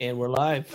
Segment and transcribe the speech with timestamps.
[0.00, 0.66] And we're live.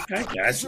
[0.00, 0.62] Okay, guys.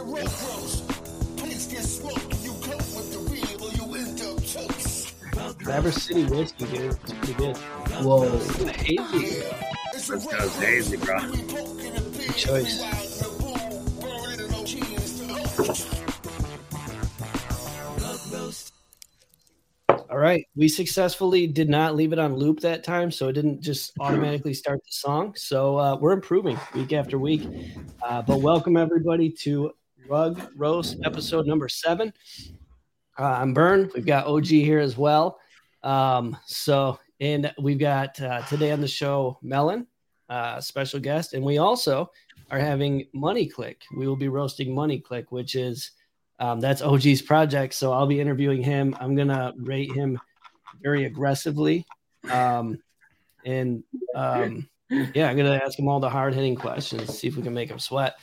[5.59, 6.91] Traverse City whiskey, dude.
[6.91, 7.57] It's pretty good.
[8.03, 8.37] Whoa.
[8.67, 9.43] Hazy.
[9.93, 11.19] Let's go hazy, bro.
[11.21, 12.81] Good choice.
[20.25, 20.47] Right.
[20.55, 24.55] We successfully did not leave it on loop that time, so it didn't just automatically
[24.55, 25.35] start the song.
[25.35, 27.47] So uh, we're improving week after week.
[28.01, 29.73] Uh, but welcome everybody to
[30.09, 32.11] Rug Roast episode number seven.
[33.19, 33.91] Uh, I'm Bern.
[33.93, 35.37] We've got OG here as well.
[35.83, 39.85] Um, so, and we've got uh, today on the show Melon,
[40.27, 42.09] uh, special guest, and we also
[42.49, 43.75] are having Money Clicc.
[43.95, 45.91] We will be roasting Money Clicc, which is
[46.39, 47.73] um, that's OG's project.
[47.73, 48.95] So I'll be interviewing him.
[48.99, 50.19] I'm gonna rate him
[50.81, 51.85] very aggressively,
[52.29, 52.79] um,
[53.45, 53.83] and
[54.15, 57.53] um, yeah, I'm gonna ask him all the hard hitting questions, see if we can
[57.53, 58.15] make him sweat.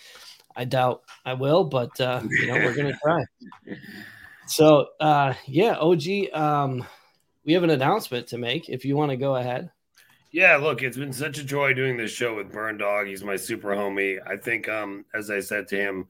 [0.54, 3.24] I doubt I will, but uh, you know we're gonna try.
[4.46, 6.84] So uh, yeah, OG, um,
[7.44, 8.68] we have an announcement to make.
[8.68, 9.70] If you want to go ahead.
[10.32, 13.06] Yeah, look, it's been such a joy doing this show with Bern Dog.
[13.06, 14.18] He's my super homie.
[14.26, 16.06] I think, um, as I said to him,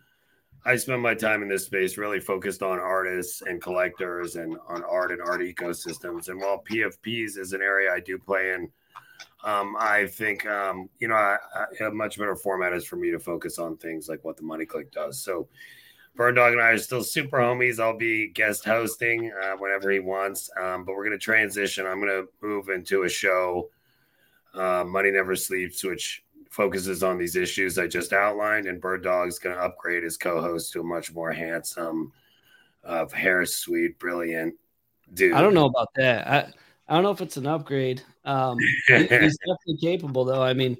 [0.65, 4.85] I spend my time in this space really focused on artists and collectors and on
[4.85, 6.29] art and art ecosystems.
[6.29, 8.71] And while PFPs is an area I do play in,
[9.45, 13.11] um, I think um, you know I, I, a much better format is for me
[13.11, 15.19] to focus on things like what the Money Clicc does.
[15.19, 15.49] So
[16.15, 17.81] Bern Dog and I are still super homies.
[17.81, 21.87] I'll be guest hosting uh, whenever he wants, um, but we're going to transition.
[21.87, 23.71] I'm going to move into a show,
[24.55, 28.67] uh, Money Never Sleeps, which focuses on these issues I just outlined.
[28.67, 32.12] And Bird Dog's going to upgrade his co-host to a much more handsome,
[32.84, 34.55] uh, hair sweet, brilliant
[35.14, 35.33] dude.
[35.33, 36.28] I don't know about that.
[36.28, 36.53] I
[36.89, 38.03] I don't know if it's an upgrade.
[38.25, 40.42] Um, he's definitely capable, though.
[40.42, 40.77] I mean,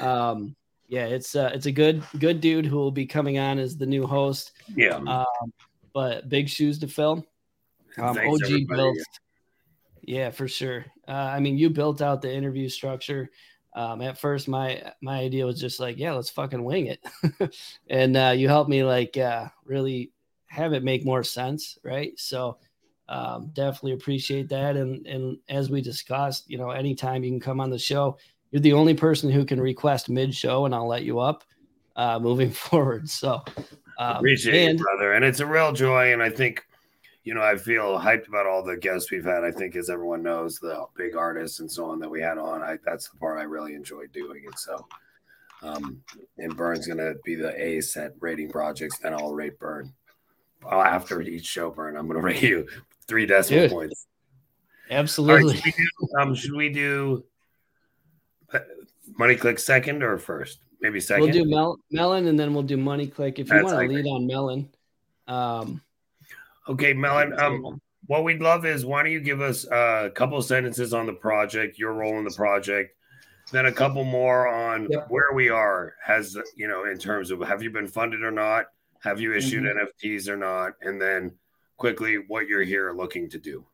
[0.00, 0.54] um,
[0.86, 3.86] yeah, it's uh, it's a good good dude who will be coming on as the
[3.86, 4.52] new host.
[4.76, 5.52] Yeah, um,
[5.92, 7.26] but big shoes to fill.
[7.96, 8.98] Um, Thanks, OG built,
[10.02, 10.86] yeah, for sure.
[11.08, 13.30] Uh, I mean, you built out the interview structure.
[13.74, 17.54] Um, at first, my my idea was just like, yeah, let's fucking wing it,
[17.88, 20.12] and uh, you helped me like uh, really
[20.46, 22.12] have it make more sense, right?
[22.18, 22.58] So
[23.08, 24.76] um, definitely appreciate that.
[24.76, 28.18] And and as we discussed, you know, anytime you can come on the show,
[28.50, 31.44] you're the only person who can request mid show, and I'll let you up
[31.96, 33.08] uh, moving forward.
[33.08, 33.42] So
[33.98, 36.12] um, appreciate and- it, brother, and it's a real joy.
[36.12, 36.64] And I think,
[37.28, 39.44] you know, I feel hyped about all the guests we've had.
[39.44, 42.62] I think, as everyone knows, the big artists and so on that we had on.
[42.62, 44.58] I that's the part I really enjoyed doing it.
[44.58, 44.88] So,
[45.62, 46.00] um,
[46.38, 49.00] and Bern's gonna be the ace at rating projects.
[49.04, 49.92] and I'll rate Bern.
[50.62, 52.66] Well, after each show, Bern, I'm gonna rate you
[53.06, 53.72] three decimal Dude.
[53.72, 54.06] points.
[54.90, 55.56] All right, absolutely.
[55.56, 57.24] should we do, um, should we do
[58.54, 58.60] uh,
[59.18, 60.60] Money Clicc second or first?
[60.80, 63.38] Maybe 2nd We'll do Mel- Melon and then we'll do Money Clicc.
[63.38, 64.70] If you want to lead on Melon,
[65.26, 65.82] um,
[66.68, 67.38] Okay, Melon.
[67.38, 71.12] Um, what we'd love is why don't you give us a couple sentences on the
[71.12, 72.94] project, your role in the project,
[73.52, 75.06] then a couple more on Yep.
[75.08, 78.66] where we are, has you know, in terms of have you been funded or not,
[79.00, 79.78] have you issued Mm-hmm.
[80.06, 81.32] NFTs or not, and then
[81.76, 83.64] quickly what you're here looking to do.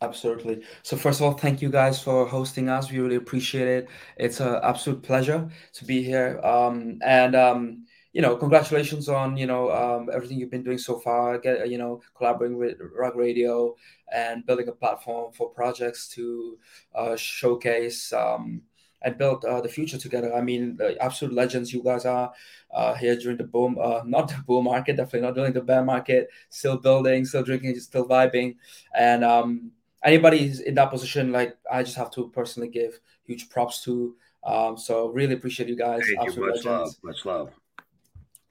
[0.00, 0.62] Absolutely.
[0.82, 2.90] So first of all, thank you guys for hosting us.
[2.90, 3.88] We really appreciate it.
[4.16, 6.40] It's an absolute pleasure to be here.
[6.42, 10.98] Um, and um, you know, congratulations on you know um, everything you've been doing so
[10.98, 11.38] far.
[11.38, 13.74] Get you know, collaborating with Rug Radio
[14.12, 16.58] and building a platform for projects to
[16.94, 18.62] uh, showcase um,
[19.00, 20.34] and build uh, the future together.
[20.34, 22.32] I mean, absolute legends you guys are
[22.70, 25.82] uh, here during the boom, uh, not the bull market, definitely not during the bear
[25.82, 26.28] market.
[26.50, 28.56] Still building, still drinking, still vibing,
[28.94, 29.70] and um,
[30.04, 34.16] anybody who's in that position, like I just have to personally give huge props to.
[34.44, 36.02] Um, so really appreciate you guys.
[36.02, 36.26] Thank you.
[36.26, 36.80] absolute Much love.
[36.80, 37.00] legends.
[37.02, 37.61] Much love.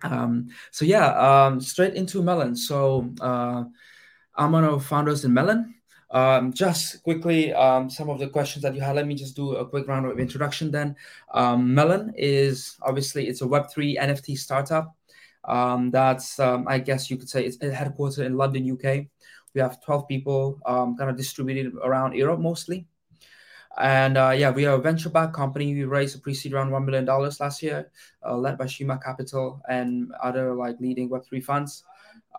[0.03, 2.55] Um, so yeah, um, straight into Melon.
[2.55, 3.63] So uh,
[4.35, 5.75] I'm one of founders in Melon.
[6.11, 8.95] Um, just quickly, um, some of the questions that you had.
[8.95, 10.69] Let me just do a quick round of introduction.
[10.69, 10.95] Then,
[11.33, 14.93] um, Melon is obviously it's a Web three NFT startup.
[15.45, 19.07] Um, that's I guess you could say it's headquartered in London, UK.
[19.53, 22.87] We have 12 people, um, kind of distributed around Europe mostly.
[23.79, 25.73] And uh, yeah, we are a venture-backed company.
[25.73, 27.91] We raised a pre-seed round one million dollars last year,
[28.25, 31.83] uh, led by Shima Capital and other like leading Web3 funds.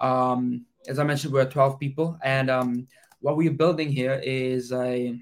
[0.00, 2.86] Um, as I mentioned, we're 12 people, and um,
[3.20, 5.18] what we're building here is a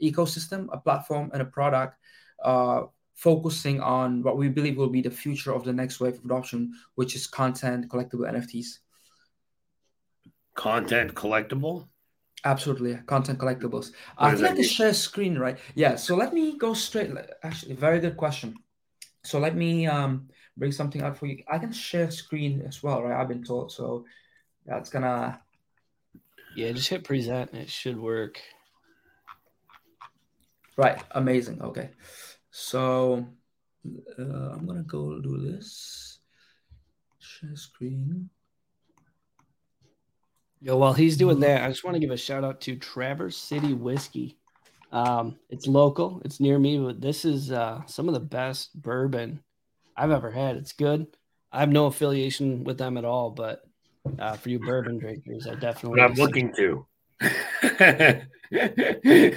[0.00, 1.96] ecosystem, a platform, and a product
[2.44, 2.82] uh,
[3.14, 6.72] focusing on what we believe will be the future of the next wave of adoption,
[6.94, 8.78] which is content collectible NFTs.
[10.54, 11.88] Content collectible.
[12.44, 13.92] Absolutely, content collectibles.
[14.16, 15.58] I think I can share screen, right?
[15.74, 15.96] Yeah.
[15.96, 17.10] So let me go straight.
[17.42, 18.56] Actually, very good question.
[19.24, 21.42] So let me um, bring something out for you.
[21.50, 23.20] I can share screen as well, right?
[23.20, 23.72] I've been told.
[23.72, 24.06] So
[24.64, 25.40] that's gonna.
[26.56, 27.52] Yeah, just hit present.
[27.52, 28.40] It should work.
[30.76, 30.98] Right.
[31.10, 31.60] Amazing.
[31.60, 31.90] Okay.
[32.50, 33.26] So
[34.18, 36.20] uh, I'm gonna go do this.
[37.18, 38.30] Share screen.
[40.62, 43.36] Yo, while he's doing that, I just want to give a shout out to Traverse
[43.36, 44.36] City Whiskey.
[44.92, 49.42] Um, it's local, it's near me, but this is uh, some of the best bourbon
[49.96, 50.56] I've ever had.
[50.56, 51.06] It's good.
[51.50, 53.64] I have no affiliation with them at all, but
[54.18, 56.00] uh, for you bourbon drinkers, I definitely.
[56.00, 56.86] But I'm looking to.
[57.22, 58.22] I'm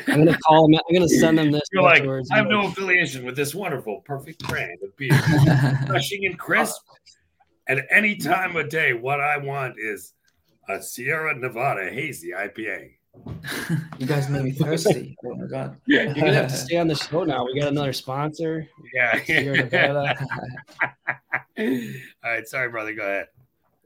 [0.06, 0.80] gonna call them.
[0.90, 1.62] I'm gonna send them this.
[1.72, 5.12] You're like, I have no affiliation with this wonderful, perfect brand of beer,
[5.82, 6.82] refreshing and crisp.
[7.68, 10.14] At any time of day, what I want is
[10.70, 12.92] a Sierra Nevada hazy IPA.
[14.00, 15.16] you guys made me thirsty.
[15.24, 15.78] Oh my god!
[15.86, 17.46] You're gonna have to stay on the show now.
[17.46, 18.68] We got another sponsor.
[18.94, 19.24] Yeah.
[19.26, 20.26] Sierra Nevada.
[21.60, 22.94] All right, sorry, brother.
[22.94, 23.28] Go ahead.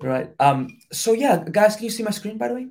[0.02, 0.34] Right.
[0.40, 0.78] Um.
[0.94, 2.68] So yeah, guys, can you see my screen by the way?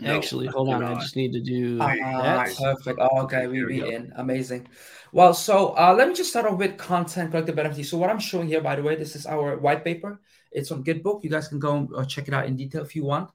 [0.00, 0.82] No, Actually, hold on.
[0.82, 2.56] I just need to do uh, that.
[2.56, 2.98] Perfect.
[3.00, 4.12] Oh, okay, we be in.
[4.16, 4.66] Amazing.
[5.12, 7.84] Well, so uh, let me just start off with content collective NFT.
[7.84, 10.20] So what I'm showing here, by the way, this is our white paper.
[10.52, 11.24] It's on Gitbook.
[11.24, 13.30] You guys can go and uh, check it out in detail if you want.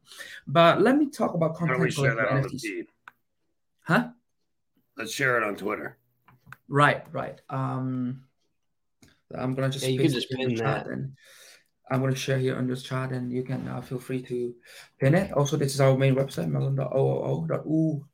[0.46, 2.88] But let me talk about content collective NFTs.
[3.82, 4.10] Huh?
[4.98, 5.98] Let's share it on Twitter.
[6.68, 7.40] Right, right.
[7.50, 8.24] Um,
[9.34, 10.88] I'm gonna just yeah, you can just pin that.
[10.88, 11.14] And
[11.90, 14.54] I'm gonna share here on this chat, and you can uh, feel free to
[15.00, 15.32] pin it.
[15.34, 18.06] Also, this is our main website, melon.oo.oo,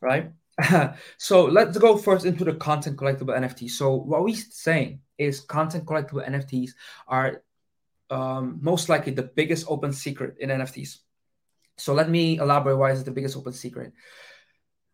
[0.00, 0.32] right?
[1.18, 3.70] so let's go first into the content collectible NFT.
[3.70, 6.70] So what we're saying is content collectible NFTs
[7.08, 7.42] are
[8.14, 10.98] um, most likely the biggest open secret in NFTs.
[11.76, 13.92] So let me elaborate why is it the biggest open secret.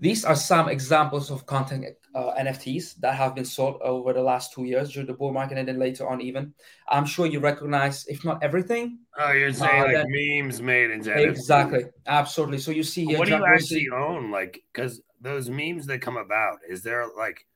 [0.02, 1.84] These are some examples of content
[2.14, 5.58] uh, NFTs that have been sold over the last two years during the bull market
[5.58, 6.54] and then later on even.
[6.88, 9.00] I'm sure you recognize, if not everything.
[9.18, 11.28] Oh, you're saying uh, like memes made into NFTs.
[11.28, 12.58] Exactly, absolutely.
[12.58, 13.18] So you see here.
[13.18, 14.30] What do you actually own?
[14.30, 17.46] Like, because those memes that come about, is there like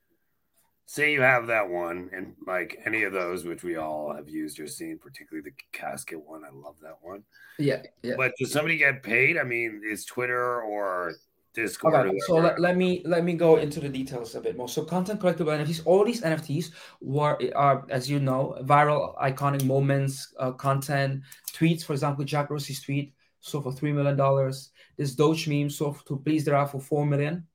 [0.86, 4.60] say you have that one and like any of those which we all have used
[4.60, 7.22] or seen particularly the casket one i love that one.
[7.58, 8.14] Yeah, yeah.
[8.16, 9.38] but does somebody get paid?
[9.38, 11.14] I mean is twitter or
[11.54, 14.68] discord okay, so let, let me let me go into the details a bit more.
[14.68, 20.34] So content collectible nfts all these nfts were are as you know viral iconic moments
[20.38, 21.22] uh, content
[21.52, 24.70] tweets for example jack dorsey's tweet sold for three million dollars.
[24.96, 27.46] This doge meme sold to please there are for four million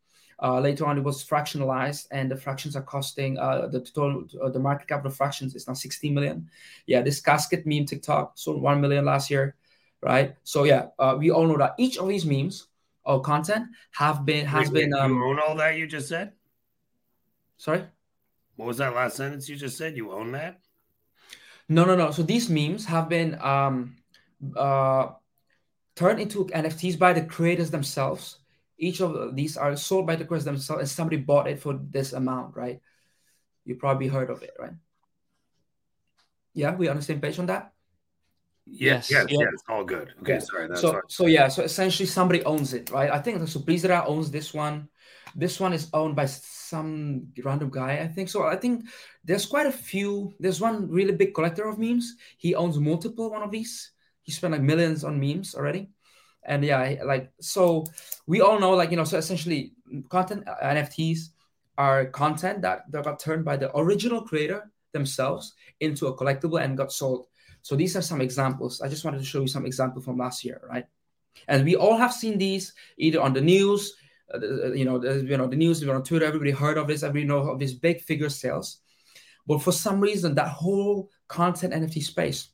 [0.42, 4.50] uh, later on, it was fractionalized, and the fractions are costing uh, the total uh,
[4.50, 6.50] the market cap of fractions is now 16 million.
[6.86, 9.56] Yeah, this casket meme TikTok sold 1 million last year,
[10.02, 10.36] right?
[10.44, 12.68] So yeah, uh, we all know that each of these memes
[13.04, 14.94] or content have been has wait, been.
[14.94, 16.34] Um, you own all that you just said.
[17.58, 17.84] Sorry.
[18.56, 19.98] What was that last sentence you just said?
[19.98, 20.60] You own that?
[21.68, 22.12] No, no, no.
[22.12, 23.98] So these memes have been um,
[24.56, 25.10] uh,
[25.96, 28.39] turned into NFTs by the creators themselves
[28.80, 32.14] each of these are sold by the creators themselves and somebody bought it for this
[32.14, 32.80] amount right?
[33.66, 34.74] You probably heard of it right?
[36.54, 37.74] Yeah we on the same page on that?
[38.66, 39.12] Yes.
[39.12, 40.14] Yes yes, yes all good.
[40.22, 40.40] Okay yeah.
[40.40, 41.12] sorry so hard.
[41.12, 43.12] so yeah so essentially somebody owns it right?
[43.12, 44.88] I think so Blizzard owns this one.
[45.36, 48.30] This one is owned by some random guy i think.
[48.30, 48.86] So i think
[49.24, 52.16] there's quite a few there's one really big collector of memes.
[52.38, 53.92] He owns multiple one of these.
[54.22, 55.90] He spent like millions on memes already
[56.44, 57.84] and yeah like so
[58.28, 59.74] we all know like you know so essentially
[60.10, 61.30] content uh, nfts
[61.80, 66.76] are content that, that got turned by the original creator themselves into a collectible and
[66.78, 67.28] got sold.
[67.62, 68.82] So these are some examples.
[68.82, 70.86] I just wanted to show you some examples from last year right?
[71.48, 73.96] And we all have seen these either on the news
[74.32, 77.26] uh, you know the, you know the news on twitter everybody heard of this everybody
[77.26, 78.82] know of these big figure sales.
[79.48, 82.50] But for some reason that whole content nft space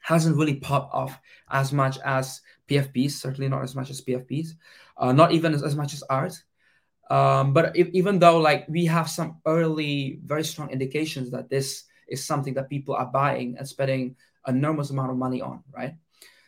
[0.00, 1.18] hasn't really popped off
[1.50, 4.50] as much as PFPs, certainly not as much as PFPs,
[4.96, 6.34] uh, not even as, as much as art.
[7.10, 11.84] Um, but if, even though like we have some early, very strong indications that this
[12.08, 14.16] is something that people are buying and spending
[14.46, 15.94] enormous amount of money on, right?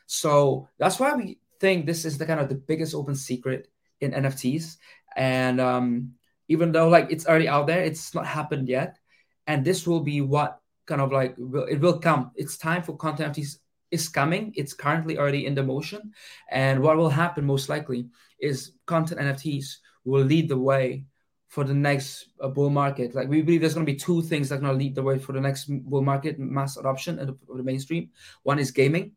[0.06, 3.68] So that's why we think this is the kind of the biggest open secret
[4.00, 4.76] in NFTs.
[5.16, 6.12] And um,
[6.48, 8.98] even though like it's already out there, it's not happened yet.
[9.46, 10.61] And this will be what
[10.92, 11.34] kind of like
[11.70, 12.32] it will come.
[12.36, 13.56] It's time for content NFTs
[13.90, 14.52] is coming.
[14.54, 16.12] It's currently already in the motion.
[16.50, 18.08] And what will happen most likely
[18.38, 21.06] is content NFTs will lead the way
[21.48, 23.14] for the next uh, bull market.
[23.14, 25.02] Like we believe there's going to be two things that are going to lead the
[25.02, 28.10] way for the next bull market mass adoption of the, mainstream.
[28.42, 29.12] One is gaming,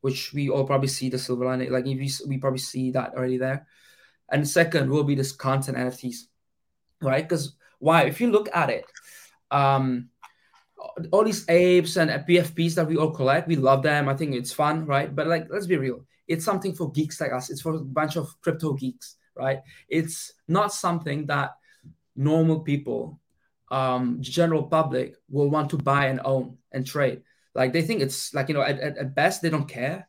[0.00, 1.72] which we all probably see the silver lining.
[1.72, 3.66] Like we, we probably see that already there.
[4.28, 6.26] And second will be this content NFTs,
[7.02, 7.28] right?
[7.28, 8.02] Because why?
[8.04, 8.84] If you look at it,
[9.50, 10.09] um,
[11.12, 14.08] all these apes and PFPs that we all collect, we love them.
[14.08, 15.14] I think it's fun, right?
[15.14, 17.50] But like, let's be real, it's something for geeks like us.
[17.50, 19.60] It's for a bunch of crypto geeks, right?
[19.88, 21.52] It's not something that
[22.16, 23.20] normal people,
[23.70, 27.22] um, general public will want to buy and own and trade.
[27.54, 30.08] Like they think it's like you know, at, at, best they don't care,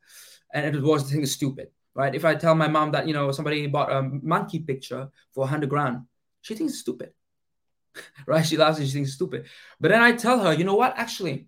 [0.54, 2.14] and at worst they think it's stupid, right?
[2.14, 5.70] If I tell my mom that you know somebody bought a monkey picture for hundred
[5.70, 6.02] grand,
[6.42, 7.14] she thinks it's stupid
[8.26, 8.46] right?
[8.46, 9.46] She laughs and she thinks stupid.
[9.80, 10.94] But then I tell her, you know what?
[10.98, 11.48] Actually,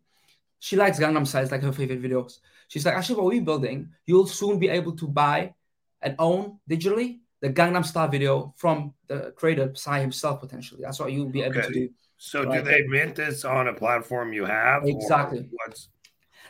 [0.60, 2.40] she likes Gangnam Style, it's like her favorite videos.
[2.68, 5.54] She's like, actually, what we're building, you'll soon be able to buy
[6.02, 10.82] and own digitally the Gangnam Style video from the creator Psy himself, potentially.
[10.84, 11.60] That's what you'll be okay.
[11.60, 11.90] able to do.
[12.18, 12.64] So, right?
[12.64, 14.86] do they mint this on a platform you have?
[14.86, 15.50] Exactly.
[15.52, 15.90] What's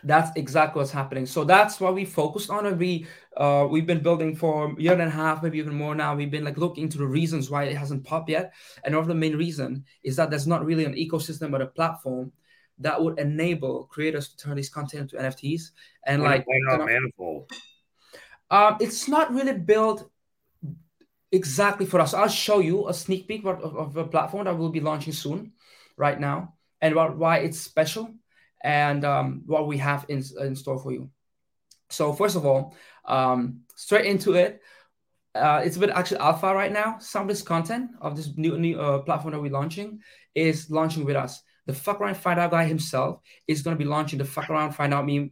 [0.03, 1.25] that's exactly what's happening.
[1.25, 2.65] So that's what we focused on.
[2.65, 3.07] And we
[3.37, 6.15] uh, we've been building for a year and a half, maybe even more now.
[6.15, 8.53] We've been like looking into the reasons why it hasn't popped yet.
[8.83, 11.67] And one of the main reason is that there's not really an ecosystem but a
[11.67, 12.31] platform
[12.79, 15.71] that would enable creators to turn this content into NFTs.
[16.05, 17.51] And why, like why not Manifold?
[18.51, 20.09] Um, it's not really built
[21.31, 22.13] exactly for us.
[22.13, 25.53] I'll show you a sneak peek of, of a platform that we'll be launching soon,
[25.97, 28.13] right now, and what, why it's special
[28.63, 31.09] and um, what we have in, in store for you.
[31.89, 34.61] So first of all, um, straight into it.
[35.35, 36.97] Uh, it's a bit actually alpha right now.
[36.99, 39.99] Some of this content of this new new uh, platform that we're launching
[40.35, 41.41] is launching with us.
[41.65, 44.73] The fuck around find out guy himself is going to be launching the fuck around
[44.73, 45.31] find out meme,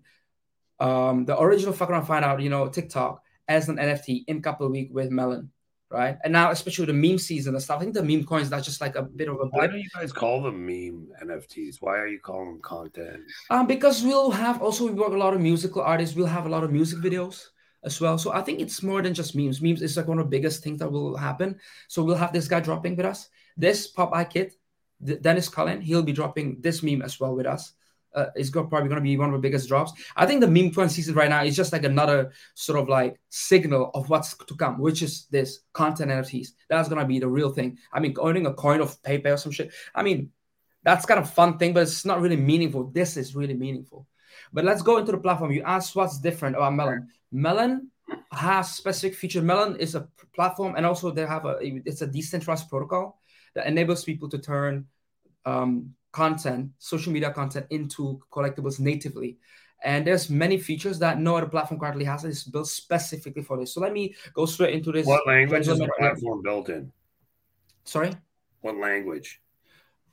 [0.80, 4.42] um, the original fuck around find out you know TikTok as an NFT in a
[4.42, 5.52] couple of weeks with Melon
[5.92, 6.18] right?
[6.24, 8.66] And now, especially with the meme season and stuff, I think the meme coins that's
[8.66, 9.46] just like a bit of a.
[9.46, 11.78] Why do you guys call them meme NFTs?
[11.80, 13.22] Why are you calling them content?
[13.50, 16.16] Um, because we'll have also we work a lot of musical artists.
[16.16, 17.48] We'll have a lot of music videos
[17.84, 18.18] as well.
[18.18, 19.62] So I think it's more than just memes.
[19.62, 21.60] Memes is like one of the biggest things that will happen.
[21.88, 23.30] So we'll have this guy dropping with us.
[23.58, 24.54] This Popeye Kid,
[25.22, 27.74] Dennis Cullen, he'll be dropping this meme as well with us
[28.13, 29.94] uh, is probably going to be one of the biggest drops.
[30.15, 33.20] I think the meme coin season right now is just like another sort of like
[33.30, 36.50] signal of what's to come, which is this content NFTs.
[36.70, 37.77] That's going to be the real thing.
[37.94, 39.72] I mean, owning a coin of Pepe or some shit.
[39.96, 40.32] I mean,
[40.84, 42.86] that's kind of fun thing, but it's not really meaningful.
[42.86, 44.08] This is really meaningful.
[44.53, 45.51] But let's go into the platform.
[45.51, 47.10] You asked what's different about Melon.
[47.32, 47.91] Melon
[48.32, 49.44] has specific features.
[49.44, 53.22] Melon is a platform, and also they have a it's a decentralized protocol
[53.53, 54.88] that enables people to turn
[55.46, 59.38] um, content, social media content into collectibles natively.
[59.84, 62.24] And there's many features that no other platform currently has.
[62.24, 63.74] It's built specifically for this.
[63.74, 65.08] So let me go straight into this.
[65.08, 66.91] What language is the platform built in?
[67.84, 68.12] Sorry.
[68.62, 69.41] What language?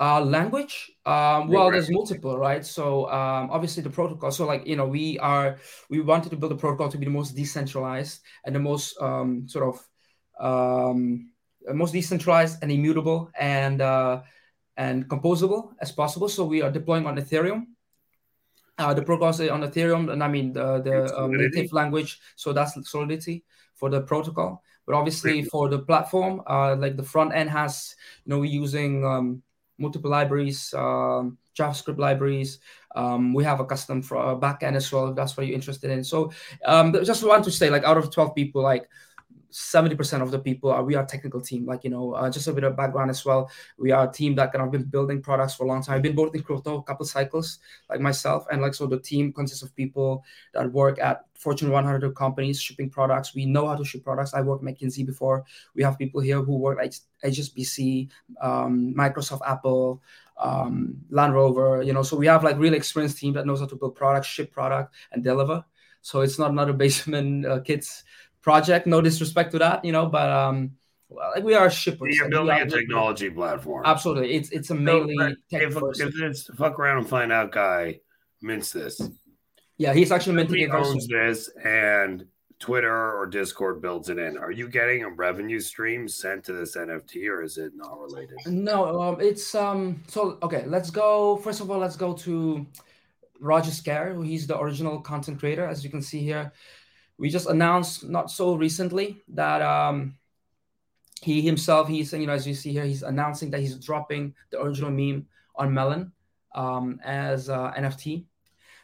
[0.01, 0.93] Uh, language.
[1.05, 2.65] Um, well, there's multiple, right?
[2.65, 4.31] So um, obviously the protocol.
[4.31, 5.59] So like you know, we are
[5.91, 9.49] we wanted to build a protocol to be the most decentralized and the most um,
[9.49, 9.89] sort of
[10.41, 11.31] um,
[11.75, 14.23] most decentralized and immutable and uh,
[14.79, 16.29] and composable as possible.
[16.29, 17.67] So we are deploying on Ethereum.
[18.79, 22.21] Uh, the protocol is on Ethereum, and I mean the the um, native language.
[22.37, 23.45] So that's Solidity
[23.75, 24.63] for the protocol.
[24.87, 27.95] But obviously for the platform, uh, like the front end has,
[28.25, 29.43] you know, we're using um,
[29.77, 32.61] multiple libraries, um, JavaScript libraries.
[32.97, 35.09] Um, we have a custom for a backend as well.
[35.09, 36.03] If that's what you're interested in.
[36.05, 36.33] So
[36.65, 38.89] um, just want to say, like, out of 12 people, like
[39.51, 42.53] 70% of the people are we are technical team like you know uh, just a
[42.53, 43.51] bit of background as well.
[43.79, 45.97] We are a team that kind of been building products for a long time.
[45.97, 49.33] I've been both in crypto a couple cycles like myself and like so the team
[49.33, 53.35] consists of people that work at fortune 100 companies shipping products.
[53.35, 54.35] We know how to ship products.
[54.35, 55.45] I worked mckinsey before.
[55.75, 58.09] We have people here who work at hsbc
[58.41, 60.03] um, microsoft apple
[60.37, 63.67] um, land rover you know so we have like really experienced team that knows how
[63.67, 65.65] to build products ship product and deliver.
[66.01, 68.05] So it's not another basement uh, kids
[68.49, 68.87] project.
[68.87, 70.71] No disrespect to that, you know, but um,
[71.11, 72.17] well, like we are shippers.
[72.17, 73.83] You're building a technology platform.
[73.85, 78.01] Absolutely, it's it's a mainly so, if, if it's fuck around and find out guy
[78.41, 78.99] mints this.
[79.77, 80.71] Yeah, he's actually minting it.
[80.71, 82.25] owns this, and
[82.59, 84.39] Twitter or Discord builds it in.
[84.39, 88.39] Are you getting a revenue stream sent to this NFT, or is it not related?
[88.47, 90.03] No, um, it's um.
[90.07, 91.37] So okay, let's go.
[91.37, 92.67] First of all, let's go to
[93.41, 96.51] Roger Scare, who he's the original content creator, as you can see here
[97.19, 100.17] we just announced not so recently that um,
[101.21, 104.61] he himself, he's you know as you see here, he's announcing that he's dropping the
[104.61, 106.13] original meme on Melon
[106.55, 108.25] um, as uh, NFT.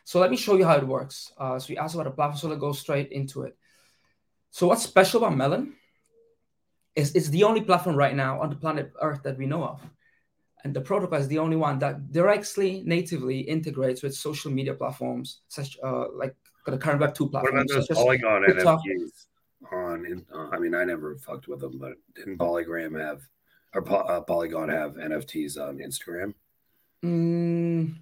[0.03, 1.33] So let me show you how it works.
[1.38, 3.57] Uh, so we asked about the platform, so let's go straight into it.
[4.50, 5.75] So what's special about Melon
[6.95, 9.81] is it's the only platform right now on the planet Earth that we know of.
[10.62, 15.41] And the protocol is the only one that directly natively integrates with social media platforms
[15.49, 16.35] such uh, like
[16.73, 17.54] the current Web two platform.
[17.54, 19.26] What about those Polygon NFTs?
[19.73, 23.23] On, I mean, I never fucked with them, but didn't Polygram have
[23.75, 26.35] or uh, Polygon have NFTs on Instagram?
[27.04, 27.97] Mm,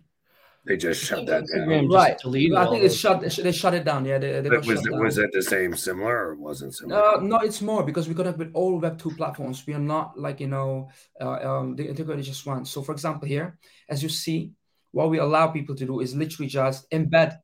[0.64, 1.88] they just shut that down.
[1.88, 2.20] Right.
[2.24, 3.20] I think it's shut.
[3.20, 4.04] They shut it down.
[4.04, 4.18] Yeah.
[4.18, 7.02] They, they was it, was it the same, similar, or wasn't similar?
[7.02, 9.66] Uh, no, it's more because we got up with all Web two platforms.
[9.66, 10.90] We are not like you know,
[11.20, 12.64] uh, um, the integrated just one.
[12.64, 14.52] So, for example, here, as you see,
[14.92, 17.38] what we allow people to do is literally just embed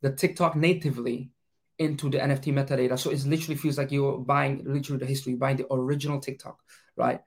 [0.00, 1.30] the TikTok natively
[1.78, 2.98] into the NFT metadata.
[2.98, 6.58] So it literally feels like you're buying literally the history, buying the original TikTok,
[6.96, 7.20] right?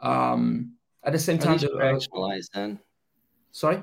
[0.00, 2.80] Um, at the same time, these fractionalized then?
[3.52, 3.82] Sorry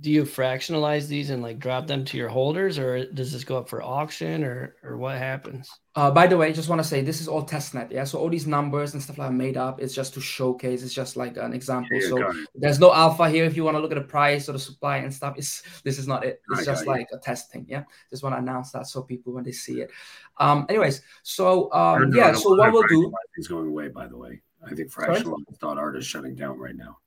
[0.00, 3.58] do you fractionalize these and like drop them to your holders or does this go
[3.58, 5.68] up for auction or or what happens?
[5.96, 8.04] Uh, by the way I just want to say this is all testnet yeah?
[8.04, 11.16] So all these numbers and stuff like made up it's just to showcase it's just
[11.16, 12.00] like an example.
[12.00, 14.60] So there's no alpha here if you want to look at the price or the
[14.60, 15.34] supply and stuff.
[15.36, 16.40] It's this is not it.
[16.50, 17.82] It's just like a testing yeah?
[18.08, 19.90] Just want to announce that so people when they see it.
[20.36, 24.42] Um anyways so um yeah so what we'll do is going away by the way.
[24.64, 26.98] I think fractional.art is shutting down right now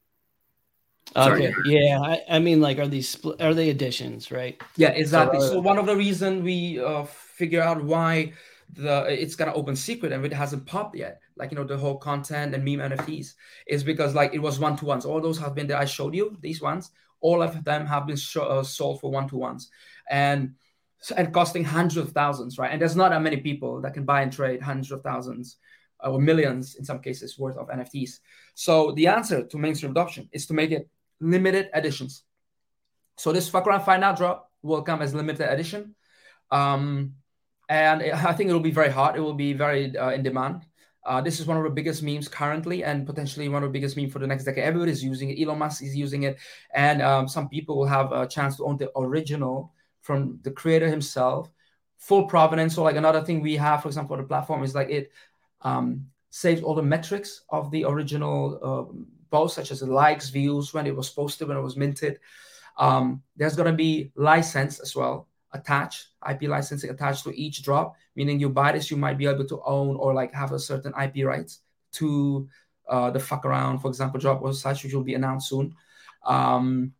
[1.15, 1.53] Okay.
[1.65, 2.00] Yeah.
[2.01, 4.62] I, I, mean, like, are these are they additions, right?
[4.77, 5.39] Yeah, exactly.
[5.39, 8.34] So, uh, so one of the reason we uh, figure out why
[8.74, 11.98] the it's gonna open secret and it hasn't popped yet, like you know the whole
[11.98, 13.34] content and meme NFTs,
[13.68, 15.06] is because like it was one to ones.
[15.06, 16.38] All those have been that I showed you.
[16.39, 19.70] These ones, all of them have been sh- uh, sold for one to ones,
[20.10, 20.53] and
[21.18, 22.72] and costing hundreds of thousands, right?
[22.72, 25.58] And there's not that many people that can buy and trade hundreds of thousands
[26.03, 28.20] or millions in some cases worth of NFTs.
[28.53, 30.89] So the answer to mainstream adoption is to make it
[31.22, 32.24] limited editions.
[33.18, 35.96] So this find out drop will come as limited edition.
[36.50, 37.13] Um,
[37.70, 39.16] and I think it will be very hot.
[39.16, 40.66] It will be very uh, in demand.
[41.04, 43.98] Uh, this is one of the biggest memes currently, and potentially one of the biggest
[43.98, 44.63] memes for the next decade.
[44.63, 45.42] Everybody is using it.
[45.42, 46.38] Elon Musk is using it,
[46.75, 50.88] and um, some people will have a chance to own the original from the creator
[50.88, 51.51] himself,
[51.98, 52.75] full provenance.
[52.75, 55.12] So, like another thing we have, for example, the platform is like it
[55.62, 60.85] um, saves all the metrics of the original um, posts, such as likes, views, when
[60.85, 62.20] it was posted, when it was minted.
[62.77, 67.96] Um, there's going to be license as well attached, IP licensing attached to each drop,
[68.15, 70.94] meaning you buy this, you might be able to own or like have a certain
[71.01, 71.59] IP rights
[71.94, 72.48] to
[72.89, 75.74] uh, the fuck around, for example, drop or such, which will be announced soon.
[76.25, 76.94] Um,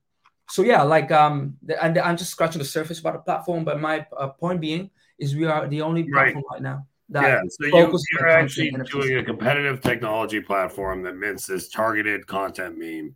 [0.50, 4.06] so yeah, like um, and I'm just scratching the surface about the platform, but my
[4.17, 8.00] uh, point being is we are the only platform right, right now yeah, so you,
[8.13, 13.15] you're actually doing a competitive technology platform that mints this targeted content meme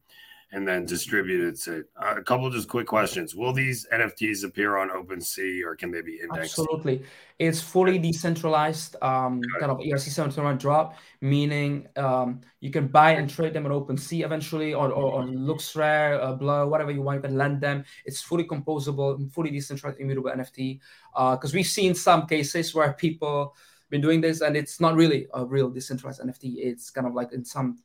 [0.51, 1.85] and then distributes it.
[2.01, 3.35] Uh, a couple just quick questions.
[3.35, 6.57] Will these NFTs appear on OpenSea or can they be indexed?
[6.57, 7.03] Absolutely.
[7.39, 13.53] It's fully decentralized, um, kind of ERC721 drop, meaning um, you can buy and trade
[13.53, 17.17] them on OpenSea eventually or, or on LooksRare, uh, Blur, whatever you want.
[17.17, 17.83] You can lend them.
[18.05, 20.79] It's fully composable, fully decentralized, immutable NFT.
[21.13, 23.55] Because uh, we've seen some cases where people–
[23.89, 26.55] been doing this, and it's not really a real decentralized NFT.
[26.57, 27.77] It's kind of like in some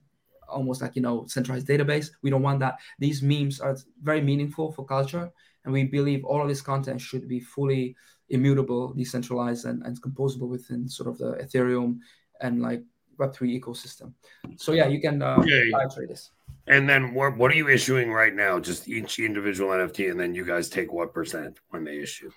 [0.49, 2.11] almost like you know centralized database.
[2.23, 2.79] We don't want that.
[2.99, 5.31] These memes are very meaningful for culture,
[5.65, 7.97] and we believe all of this content should be fully
[8.31, 11.99] immutable, decentralized, and, and composable within sort of the Ethereum
[12.41, 12.83] and like
[13.19, 14.15] Web3 ecosystem.
[14.57, 16.31] So yeah, you can uh, trade this.
[16.67, 18.61] And then what what are you issuing right now?
[18.61, 22.31] Just each individual NFT, and then you guys take what percent when they issue?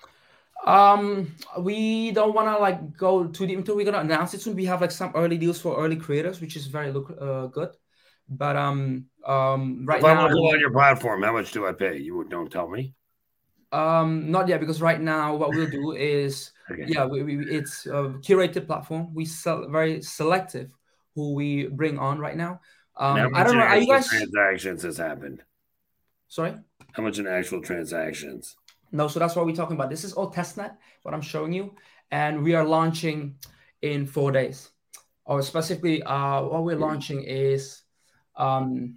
[0.66, 4.56] Um, we don't want to like go too deep until we're gonna announce it soon.
[4.56, 7.70] We have like some early deals for early creators, which is very look uh, good.
[8.30, 11.52] But um, um, right if now, I want to go on your platform, how much
[11.52, 11.98] do I pay?
[11.98, 12.94] You don't tell me.
[13.74, 16.86] Um, not yet, because right now what we'll do is, okay.
[16.88, 19.14] yeah, we, we, it's a curated platform.
[19.14, 20.72] We sell very selective
[21.16, 22.62] who we bring on right now.
[22.96, 23.64] Um, I don't know.
[23.64, 25.42] Are you guys transactions has happened?
[26.28, 26.56] Sorry.
[26.94, 28.56] How much in actual transactions?
[28.94, 29.90] No, so that's what we're talking about.
[29.90, 31.74] This is all testnet, what I'm showing you,
[32.12, 33.36] and we are launching
[33.82, 34.70] in four days.
[35.26, 37.82] Or specifically, uh, what we're launching is
[38.36, 38.96] um,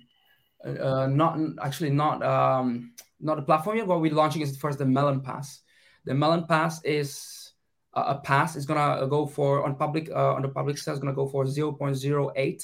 [0.63, 3.87] uh, not actually not um, not a platform yet.
[3.87, 5.63] What we're launching is first the Melon Pass.
[6.05, 7.53] The Melon Pass is
[7.95, 8.55] a, a pass.
[8.55, 10.93] It's gonna go for on public uh, on the public sale.
[10.93, 12.63] It's gonna go for 0.08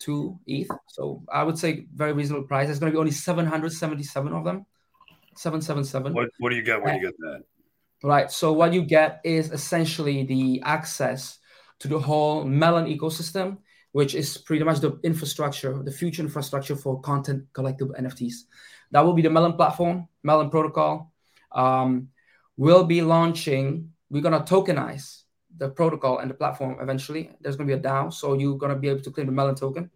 [0.00, 0.70] to ETH.
[0.88, 2.66] So I would say very reasonable price.
[2.66, 4.66] There's gonna be only 777 of them.
[5.38, 6.12] 777.
[6.12, 7.44] What, what do you get when you get that?
[8.02, 8.30] Right.
[8.30, 11.38] So what you get is essentially the access
[11.80, 13.58] to the whole Melon ecosystem,
[13.92, 18.34] which is pretty much the infrastructure, the future infrastructure for content collectible NFTs.
[18.90, 21.12] That will be the Melon platform, Melon protocol.
[21.52, 22.08] Um,
[22.56, 25.22] we'll be launching, we're going to tokenize
[25.56, 27.30] the protocol and the platform eventually.
[27.40, 28.12] There's going to be a DAO.
[28.12, 29.90] So you're going to be able to claim the Melon token.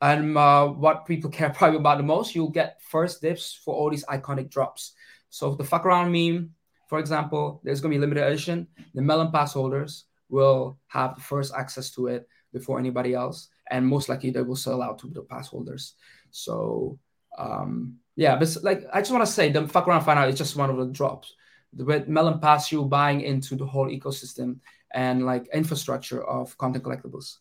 [0.00, 3.90] And uh, what people care probably about the most, you'll get first dips for all
[3.90, 4.92] these iconic drops.
[5.30, 6.54] So the fuck around meme,
[6.88, 8.66] For example, there's to be limited edition.
[8.94, 13.86] The Melon Pass holders will have the first access to it before anybody else, and
[13.86, 15.94] most likely they will sell out to the pass holders.
[16.30, 16.98] So
[17.36, 20.56] um, yeah, but like I just want to say, the fuck around out is just
[20.56, 21.34] one of the drops.
[21.72, 24.60] The Melon Pass, you buying into the whole ecosystem
[24.92, 27.36] and like infrastructure of content collectibles,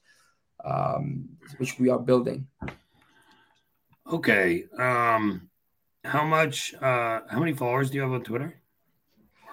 [0.67, 2.47] um, which we are building.
[4.11, 4.65] Okay.
[4.77, 5.49] Um,
[6.03, 6.73] how much?
[6.75, 8.61] Uh, how many followers do you have on Twitter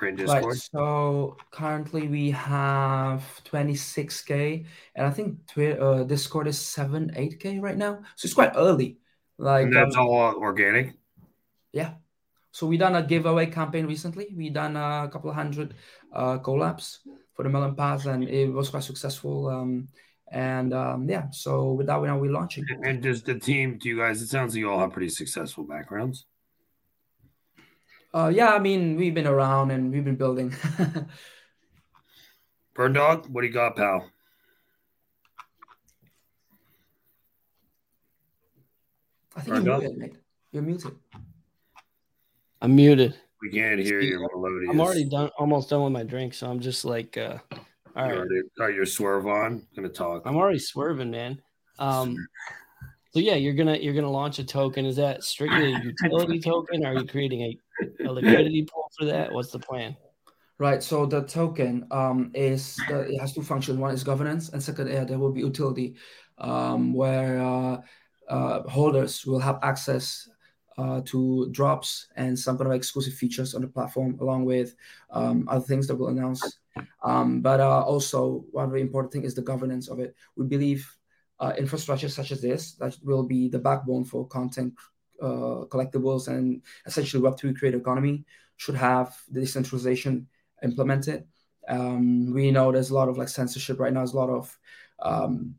[0.01, 0.45] or in Discord?
[0.45, 7.41] Right, so currently we have 26k, and I think Twitter, uh, Discord is seven, eight
[7.41, 8.01] k right now.
[8.17, 8.99] So it's quite early.
[9.39, 10.95] Like and that's um, all organic.
[11.73, 11.95] Yeah.
[12.53, 14.29] So we done a giveaway campaign recently.
[14.37, 15.75] We done a couple of hundred
[16.13, 16.99] uh, collabs
[17.35, 19.49] for the Melon path, and it was quite successful.
[19.49, 19.89] Um,
[20.31, 22.65] and um, yeah, so with that, we're now we're launching.
[22.83, 24.23] And does the team, do you guys?
[24.23, 26.27] It sounds like you all have pretty successful backgrounds.
[28.13, 30.55] Uh, yeah, I mean, we've been around and we've been building.
[32.75, 34.09] Bern Dog, what do you got, pal?
[39.37, 40.15] I think Bern you're muted, mate.
[40.53, 40.93] You're muted.
[42.63, 43.19] I'm muted.
[43.43, 44.21] We can't hear you.
[44.33, 44.71] Melodious.
[44.71, 47.39] I'm already done, almost done with my drink, so I'm just like, uh,
[47.97, 48.17] all right.
[48.17, 49.67] Already, are you swerve on?
[49.77, 50.23] Gonna talk.
[50.25, 51.41] I'm already swerving, man.
[51.79, 52.17] Um,
[53.13, 54.85] so yeah, you're gonna you're gonna launch a token.
[54.85, 56.85] Is that strictly a utility token?
[56.85, 59.33] Are you creating a, a liquidity pool for that?
[59.33, 59.97] What's the plan?
[60.59, 60.83] Right.
[60.83, 63.79] So the token um, is the, it has two functions.
[63.79, 65.95] One is governance, and second, yeah, there will be utility,
[66.39, 67.79] um, where uh,
[68.29, 70.29] uh, holders will have access
[70.79, 74.75] uh, to drops and some kind of exclusive features on the platform, along with
[75.11, 76.59] um, other things that we'll announce.
[77.03, 80.15] Um, but uh, also, one very important thing is the governance of it.
[80.37, 80.89] We believe
[81.41, 84.75] uh, infrastructure such as this that will be the backbone for content
[85.23, 88.25] uh, collectibles and essentially Web3 creator economy
[88.57, 90.27] should have the decentralization
[90.63, 91.27] implemented.
[91.69, 94.01] Um, we know there's a lot of like censorship right now.
[94.01, 94.59] There's a lot of
[95.01, 95.57] um,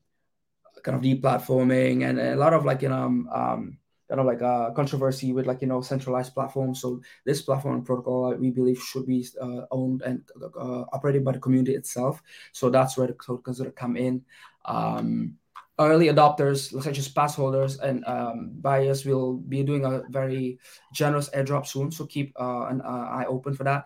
[0.84, 4.41] kind of deplatforming and a lot of like you know um, um kind of like
[4.41, 6.82] a controversy with like you know centralized platforms.
[6.82, 11.34] So this platform protocol uh, we believe should be uh, owned and uh, operated by
[11.34, 12.22] the community itself.
[12.52, 14.24] So that's where the tokens to come in.
[14.65, 15.38] Um,
[15.80, 20.60] early adopters, such as pass holders and um, buyers, will be doing a very
[20.94, 21.91] generous airdrop soon.
[21.91, 23.86] So keep uh, an uh, eye open for that.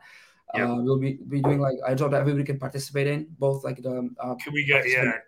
[0.55, 0.67] Yep.
[0.67, 4.10] Uh, we'll be, be doing like airdrop that everybody can participate in, both like the.
[4.19, 5.19] Uh, can we get yeah?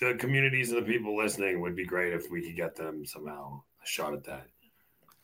[0.00, 3.62] The communities and the people listening would be great if we could get them somehow
[3.84, 4.46] a shot at that.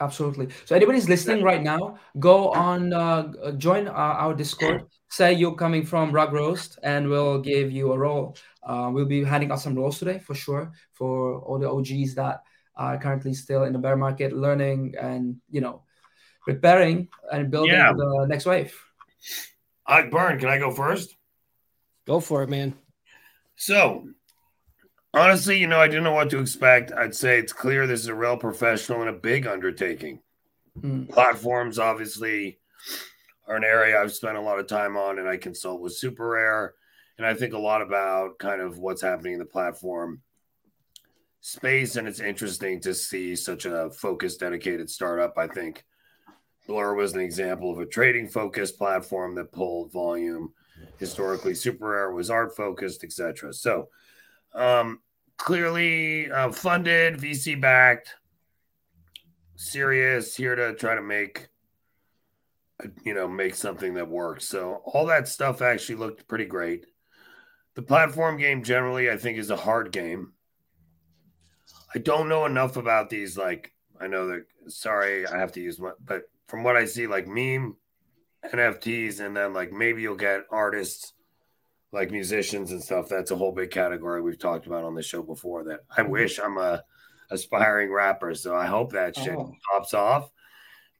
[0.00, 0.48] Absolutely.
[0.64, 4.84] So anybody's listening right now, go on, uh, join our, our, Discord.
[5.10, 8.36] Say you're coming from Rug Roast, and we'll give you a role.
[8.62, 12.42] Uh, we'll be handing out some roles today for sure for all the OGs that
[12.76, 15.82] are currently still in the bear market, learning and you know,
[16.42, 17.92] preparing and building yeah.
[17.92, 18.74] the next wave.
[19.86, 20.38] I burn.
[20.38, 21.14] Can I go first?
[22.06, 22.72] Go for it, man.
[23.56, 24.08] So
[25.12, 26.92] Honestly, you know, I didn't know what to expect.
[26.92, 30.20] I'd say it's clear this is a real professional and a big undertaking.
[30.80, 31.08] Mm.
[31.08, 32.58] Platforms, obviously,
[33.48, 36.28] are an area I've spent a lot of time on, and I consult with Super
[36.28, 36.74] Rare.
[37.18, 40.22] And I think a lot about kind of what's happening in the platform
[41.40, 41.96] space.
[41.96, 45.36] And it's interesting to see such a focused, dedicated startup.
[45.36, 45.84] I think
[46.66, 50.54] Blur was an example of a trading focused platform that pulled volume.
[50.98, 53.52] Historically, Super Rare was art focused, etc.
[53.52, 53.88] So,
[54.54, 55.00] um,
[55.36, 58.14] clearly uh, funded, VC backed,
[59.56, 61.48] serious, here to try to make,
[62.82, 64.46] uh, you know, make something that works.
[64.46, 66.86] So all that stuff actually looked pretty great.
[67.74, 70.32] The platform game generally, I think, is a hard game.
[71.94, 73.36] I don't know enough about these.
[73.36, 74.44] Like, I know that.
[74.68, 75.92] Sorry, I have to use my.
[76.04, 77.76] But from what I see, like meme
[78.44, 81.12] NFTs, and then like maybe you'll get artists
[81.92, 83.08] like musicians and stuff.
[83.08, 85.64] That's a whole big category we've talked about on the show before.
[85.64, 86.12] That I mm-hmm.
[86.12, 86.84] wish I'm a
[87.30, 89.54] aspiring rapper, so I hope that shit oh.
[89.70, 90.30] pops off.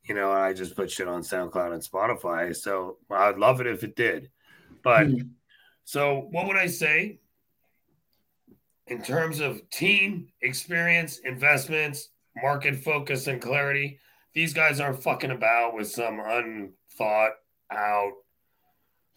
[0.05, 3.85] You know, I just put shit on SoundCloud and Spotify, so I'd love it if
[3.85, 4.31] it did.
[4.83, 5.29] But mm.
[5.85, 7.21] so, what would I say
[8.87, 12.09] in terms of team experience, investments,
[12.43, 13.99] market focus, and clarity?
[14.33, 17.33] These guys aren't fucking about with some unthought
[17.71, 18.13] out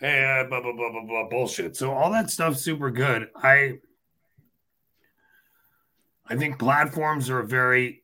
[0.04, 1.78] hey, blah, blah, blah, blah, blah, bullshit.
[1.78, 3.30] So all that stuff's super good.
[3.36, 3.80] I
[6.28, 8.04] I think platforms are a very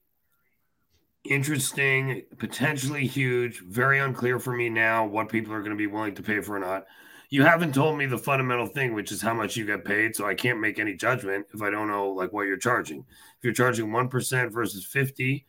[1.25, 6.15] interesting, potentially huge, very unclear for me now what people are going to be willing
[6.15, 6.85] to pay for or not.
[7.29, 10.15] You haven't told me the fundamental thing, which is how much you get paid.
[10.15, 12.99] So I can't make any judgment if I don't know like what you're charging.
[12.99, 15.45] If you're charging 1% versus 50,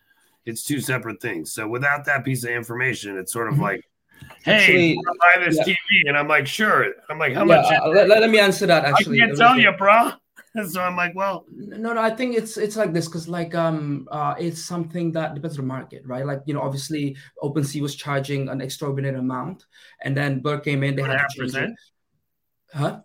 [0.46, 1.52] it's two separate things.
[1.52, 3.62] So without that piece of information, it's sort of mm-hmm.
[3.62, 3.89] like
[4.44, 5.64] "Hey, buy this yeah.
[5.64, 8.66] TV," and I'm like, "Sure." I'm like, "How Yeah, much?" uh, let, let me answer
[8.66, 8.84] that.
[8.84, 10.12] Actually, I can't tell you, bro.
[10.68, 14.08] so I'm like, "Well, No, no, I think it's it's like this because like um
[14.10, 16.26] uh it's something that depends on the market, right?
[16.26, 19.64] Like you know, obviously OpenSea was charging an extraordinary amount,
[20.02, 21.54] and then Blur came in, they had to change it.
[21.54, 21.78] percent."
[22.72, 23.00] Huh?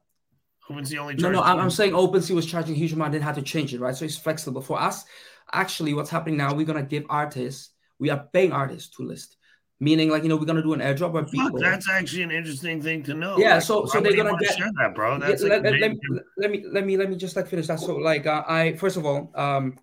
[0.70, 3.36] OpenSea only No, no, I'm, I'm saying OpenSea was charging a huge amount, they had
[3.36, 3.96] to change it, right?
[3.96, 4.62] So it's flexible.
[4.62, 5.06] For us,
[5.52, 9.38] actually, what's happening now, we're gonna give artists, we are paying artists to list,
[9.80, 11.60] meaning like you know, we're gonna do an airdrop where Fuck, people.
[11.60, 13.38] that's actually an interesting thing to know.
[13.38, 15.20] Yeah, Like, so- so they're gonna get- share that, bro.
[15.20, 16.00] That's let, like let, let, me,
[16.38, 17.80] let me let me let me just like finish that.
[17.80, 19.78] So like uh, I first of all um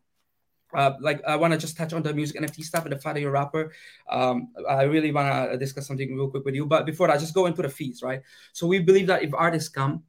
[0.74, 3.14] uh, like I want to just touch on the music NFT stuff and the fact
[3.14, 3.72] that you're a rapper.
[4.09, 6.64] Um, I really want to discuss something real quick with you.
[6.64, 8.22] But before that, just go into the fees, right?
[8.55, 10.02] So we believe that if artists come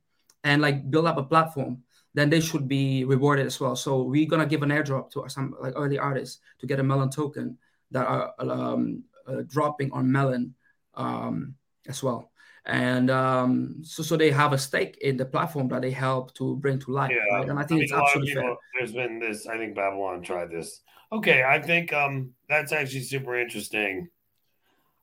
[0.45, 3.75] and like build up a platform, then they should be rewarded as well.
[3.75, 7.09] So we're gonna give an airdrop to some like early artists to get a Melon
[7.09, 7.57] token
[7.91, 9.03] that are um,
[9.47, 10.55] dropping on Melon
[10.95, 11.55] um,
[11.87, 12.31] as well.
[12.65, 16.55] And um, so, so they have a stake in the platform that they help to
[16.57, 17.49] bring to life, Yeah, right?
[17.49, 18.43] And I think it's a lot of absolutely fair.
[18.43, 19.47] people- There's been this.
[19.47, 20.81] I think Babylon tried this.
[21.11, 24.07] Okay, I think um that's actually super interesting.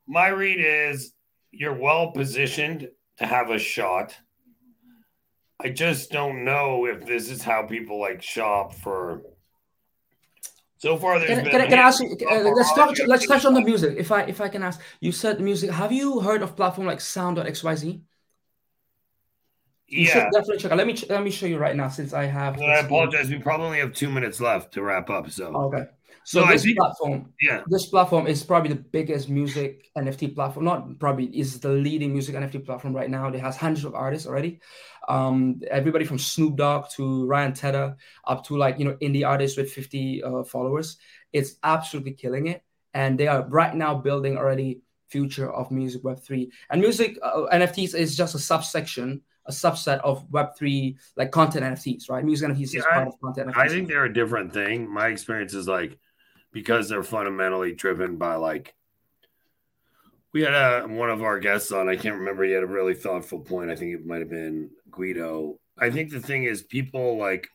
[0.07, 1.13] My read is
[1.53, 4.17] you're well positioned to have a shot.
[5.63, 9.23] I just don't know if this is how people like shop for.
[10.81, 11.51] So far, there's Can, been.
[11.53, 12.17] can, I- can I ask you?
[12.27, 13.01] Uh, let's touch.
[13.07, 13.97] Let's touch on the music.
[13.99, 15.71] If I if I can ask, you said music.
[15.71, 18.01] Have you heard of platform like Sound.xyz?
[19.89, 20.73] You Yeah, should definitely check.
[20.73, 20.79] out.
[20.79, 22.59] Let me let me show you right now since I have.
[22.63, 23.29] I apologize.
[23.29, 25.31] We probably only have two minutes left to wrap up.
[25.31, 25.85] So Okay.
[26.25, 30.65] So I this think- platform, yeah, this platform is probably the biggest music NFT platform.
[30.67, 33.29] Not probably is the leading music NFT platform right now.
[33.29, 34.61] It has hundreds of artists already.
[35.09, 39.57] Um, everybody from Snoop Dogg to Ryan Tedder up to like you know indie artists
[39.57, 40.99] with 50 uh, followers.
[41.33, 42.63] It's absolutely killing it,
[42.95, 47.47] and they are right now building already future of music Web three and music uh,
[47.53, 49.23] NFTs is just a subsection.
[49.47, 52.23] A subset of Web three, like content NFTs, right?
[52.23, 53.57] Music NFTs Yeah, is part of content NFTs.
[53.57, 54.89] I think they're a different thing.
[54.89, 55.99] My experience is like
[56.53, 58.75] because they're fundamentally driven by like
[60.33, 61.89] we had a, one of our guests on.
[61.89, 62.45] I can't remember.
[62.45, 63.71] He had a really thoughtful point.
[63.71, 65.59] I think it might have been Guido.
[65.79, 67.49] I think the thing is people like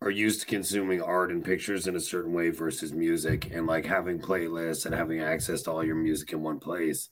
[0.00, 3.84] are used to consuming art and pictures in a certain way versus music and like
[3.84, 7.10] having playlists and having access to all your music in one place.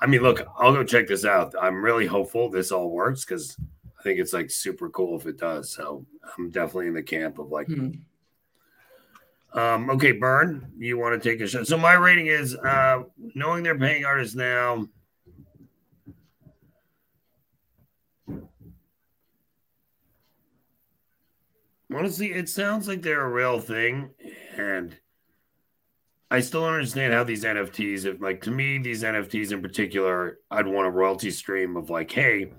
[0.00, 1.54] I mean, look, I'll go check this out.
[1.60, 3.56] I'm really hopeful this all works because
[3.98, 5.70] I think it's like super cool if it does.
[5.72, 6.06] So
[6.38, 7.90] I'm definitely in the camp of like, Hmm.
[9.54, 11.66] Um, okay, Bern, you want to take a shot?
[11.66, 13.02] So my rating is uh,
[13.34, 14.86] knowing they're paying artists now.
[21.94, 24.10] Honestly, it sounds like they're a real thing,
[24.56, 24.96] and
[26.30, 28.06] I still don't understand how these NFTs.
[28.06, 32.10] If like to me, these NFTs in particular, I'd want a royalty stream of like,
[32.10, 32.54] hey,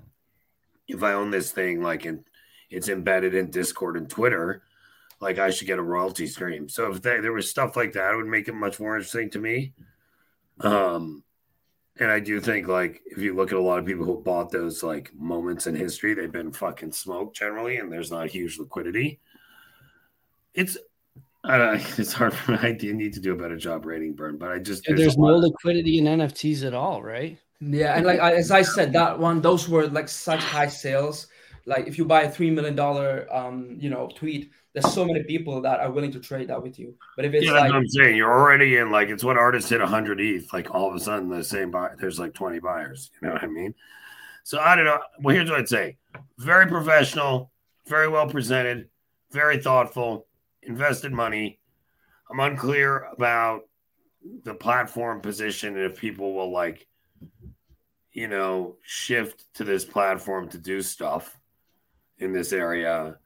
[0.86, 2.24] if I own this thing, like, and
[2.70, 4.62] it's embedded in Discord and Twitter,
[5.24, 6.68] like I should get a royalty stream.
[6.68, 9.30] So if they, there was stuff like that, it would make it much more interesting
[9.30, 9.72] to me.
[10.60, 11.24] Um,
[11.98, 14.50] and I do think like if you look at a lot of people who bought
[14.50, 19.20] those like moments in history, they've been fucking smoked generally, and there's not huge liquidity.
[20.52, 20.76] It's
[21.42, 22.58] I don't, it's hard for me.
[22.60, 25.18] I do need to do a better job rating Bern, but I just there's there's
[25.18, 27.38] no liquidity in NFTs at all, right?
[27.60, 31.28] Yeah, and like as I said, that one, those were like such high sales.
[31.64, 35.22] Like if you buy a three million dollar, um, you know, tweet, there's so many
[35.22, 36.94] people that are willing to trade that with you.
[37.14, 38.16] But if it's yeah, like, I'm saying.
[38.16, 40.52] You're already in like it's what artists hit 100 ETH.
[40.52, 43.10] Like all of a sudden, the same buy there's like 20 buyers.
[43.22, 43.74] You know what I mean?
[44.42, 44.98] So I don't know.
[45.22, 45.96] Well, here's what I'd say:
[46.38, 47.52] very professional,
[47.86, 48.88] very well presented,
[49.30, 50.26] very thoughtful,
[50.62, 51.60] invested money.
[52.28, 53.62] I'm unclear about
[54.42, 56.86] the platform position and if people will like,
[58.12, 61.38] you know, shift to this platform to do stuff
[62.18, 63.18] in this area.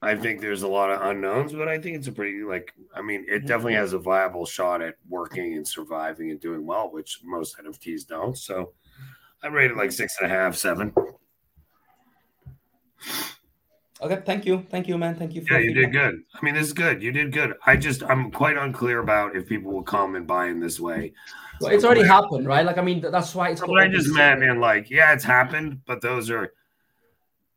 [0.00, 3.02] I think there's a lot of unknowns, but I think it's a pretty like I
[3.02, 7.20] mean, it definitely has a viable shot at working and surviving and doing well, which
[7.24, 8.38] most NFTs don't.
[8.38, 8.72] So
[9.42, 10.94] I rated like six and a half, seven.
[14.00, 15.44] okay, thank you, thank you, man, thank you.
[15.44, 16.22] For Yeah, you did good.
[16.32, 17.02] I mean, this is good.
[17.02, 17.54] You did good.
[17.66, 21.12] I just I'm quite unclear about if people will come and buy in this way.
[21.60, 22.64] Well, it's already happened, right?
[22.64, 23.60] Like I mean, that's why it's.
[23.60, 26.52] Called I just meant, man, like, yeah, it's happened, but those are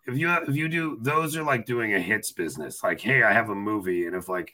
[0.07, 2.83] if you if you do those are like doing a hits business.
[2.83, 4.53] Like, hey, I have a movie, and if like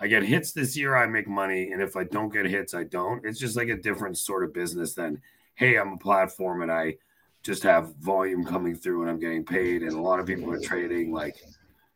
[0.00, 2.84] I get hits this year, I make money, and if I don't get hits, I
[2.84, 3.24] don't.
[3.24, 5.20] It's just like a different sort of business than
[5.54, 6.96] hey, I'm a platform and I
[7.42, 10.60] just have volume coming through and I'm getting paid, and a lot of people are
[10.60, 11.12] trading.
[11.12, 11.36] Like,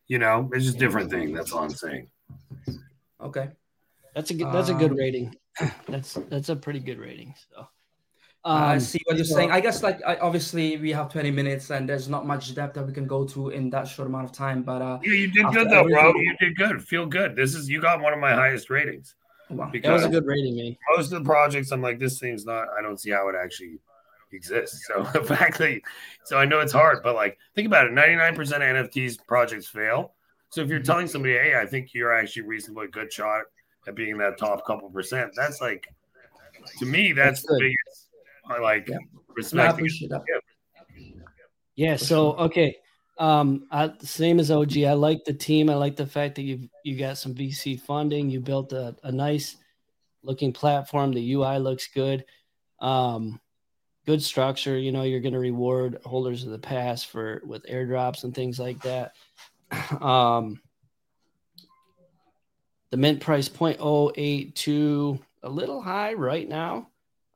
[0.08, 1.32] you know, it's just a different thing.
[1.32, 2.08] That's all I'm saying.
[3.20, 3.50] Okay.
[4.14, 4.52] That's a good.
[4.52, 5.36] That's a good Um, rating.
[5.88, 7.34] That's that's a pretty good rating.
[7.50, 7.68] So
[8.44, 9.52] Um, I see what you're so, saying.
[9.52, 12.84] I guess like I, obviously we have 20 minutes and there's not much depth that
[12.84, 14.62] we can go to in that short amount of time.
[14.62, 16.12] But uh, yeah, you did good though, bro.
[16.14, 16.82] You did good.
[16.82, 17.36] Feel good.
[17.36, 19.14] This is you got one of my highest ratings.
[19.48, 19.68] Wow.
[19.70, 20.76] Because that was a good rating, man.
[20.96, 22.66] Most of the projects, I'm like, this thing's not.
[22.76, 23.78] I don't see how it actually
[24.32, 24.86] exists.
[24.86, 25.80] So the fact that,
[26.24, 27.92] so I know it's hard, but like, think about it.
[27.92, 30.14] 99% of NFTs projects fail.
[30.50, 33.42] So if you're telling somebody, hey, I think you're actually reasonably good shot
[33.86, 35.86] at being that top couple percent, that's like,
[36.78, 37.91] to me, that's, that's the biggest.
[38.48, 38.98] I like yeah.
[39.34, 39.80] respect.
[41.74, 41.96] Yeah.
[41.96, 42.76] So okay,
[43.18, 44.78] um, I, same as OG.
[44.78, 45.70] I like the team.
[45.70, 48.30] I like the fact that you you got some VC funding.
[48.30, 49.56] You built a, a nice
[50.22, 51.12] looking platform.
[51.12, 52.24] The UI looks good.
[52.80, 53.40] Um,
[54.06, 54.78] good structure.
[54.78, 58.58] You know, you're going to reward holders of the pass for with airdrops and things
[58.58, 59.12] like that.
[60.02, 60.60] Um,
[62.90, 66.90] the mint price 0.082 a little high right now.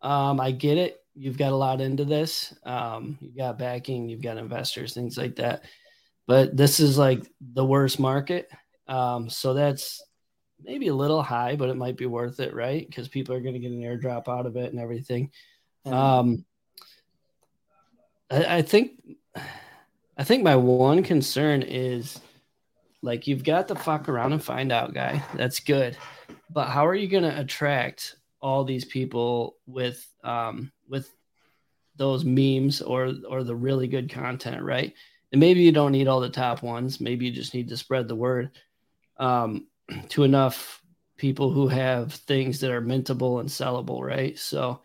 [0.07, 2.55] Um, I get it you've got a lot into this.
[2.65, 5.65] Um, you've got backing, you've got investors, things like that.
[6.27, 8.51] But this is like the worst market.
[8.87, 10.05] Um, so that's
[10.63, 12.87] maybe a little high, but it might be worth it, right?
[12.87, 15.31] Because people are going to get an airdrop out of it and everything.
[15.87, 16.45] Um,
[18.31, 19.01] I, I think,
[20.19, 22.21] I think my one concern is
[23.03, 25.25] like you've got the fuck around and find out guy.
[25.35, 25.97] That's good,
[26.51, 31.11] but how are you going to attract all these people with um, with
[31.97, 34.93] those memes or or the really good content, right?
[35.33, 37.01] And maybe you don't need all the top ones.
[37.01, 38.51] Maybe you just need to spread the word
[39.19, 39.67] um,
[40.11, 40.83] to enough
[41.17, 44.39] people who have things that are mintable and sellable, right?
[44.39, 44.81] So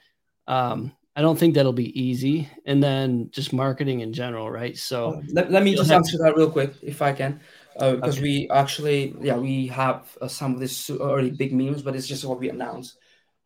[0.47, 2.49] um, I don't think that'll be easy.
[2.65, 4.77] And then just marketing in general, right?
[4.77, 7.41] So oh, let, let me just answer that real quick, if I can,
[7.77, 8.23] uh, because okay.
[8.23, 12.23] we actually, yeah, we have uh, some of these already big memes, but it's just
[12.23, 12.97] what we announced.